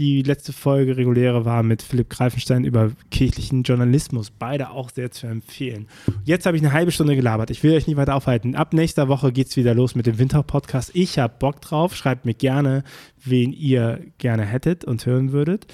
die 0.00 0.22
letzte 0.22 0.54
Folge 0.54 0.96
reguläre 0.96 1.44
war 1.44 1.62
mit 1.62 1.82
Philipp 1.82 2.08
Greifenstein 2.08 2.64
über 2.64 2.90
kirchlichen 3.10 3.64
Journalismus. 3.64 4.30
Beide 4.30 4.70
auch 4.70 4.88
sehr 4.88 5.10
zu 5.10 5.26
empfehlen. 5.26 5.88
Jetzt 6.24 6.46
habe 6.46 6.56
ich 6.56 6.62
eine 6.62 6.72
halbe 6.72 6.90
Stunde 6.90 7.16
gelabert. 7.16 7.50
Ich 7.50 7.62
will 7.62 7.74
euch 7.74 7.86
nicht 7.86 7.98
weiter 7.98 8.14
aufhalten. 8.14 8.54
Ab 8.54 8.72
nächster 8.72 9.08
Woche 9.08 9.30
geht 9.30 9.48
es 9.48 9.58
wieder 9.58 9.74
los 9.74 9.94
mit 9.94 10.06
dem 10.06 10.18
Winter-Podcast. 10.18 10.92
Ich 10.94 11.18
habe 11.18 11.34
Bock 11.38 11.60
drauf. 11.60 11.94
Schreibt 11.94 12.24
mir 12.24 12.32
gerne, 12.32 12.82
wen 13.22 13.52
ihr 13.52 14.00
gerne 14.16 14.46
hättet 14.46 14.86
und 14.86 15.04
hören 15.04 15.32
würdet. 15.32 15.66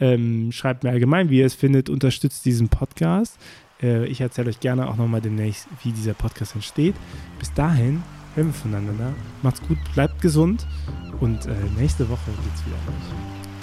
Ähm, 0.00 0.50
schreibt 0.50 0.82
mir 0.82 0.90
allgemein, 0.90 1.28
wie 1.28 1.40
ihr 1.40 1.46
es 1.46 1.54
findet. 1.54 1.90
Unterstützt 1.90 2.46
diesen 2.46 2.70
Podcast. 2.70 3.38
Äh, 3.82 4.06
ich 4.06 4.22
erzähle 4.22 4.48
euch 4.48 4.60
gerne 4.60 4.88
auch 4.88 4.96
nochmal 4.96 5.20
demnächst, 5.20 5.68
wie 5.82 5.92
dieser 5.92 6.14
Podcast 6.14 6.54
entsteht. 6.54 6.94
Bis 7.38 7.52
dahin 7.52 8.02
hören 8.34 8.46
wir 8.46 8.54
voneinander. 8.54 9.12
Macht's 9.42 9.60
gut, 9.60 9.76
bleibt 9.92 10.22
gesund 10.22 10.66
und 11.20 11.44
äh, 11.44 11.50
nächste 11.78 12.08
Woche 12.08 12.30
geht's 12.42 12.64
wieder 12.64 12.78
los. 12.86 13.33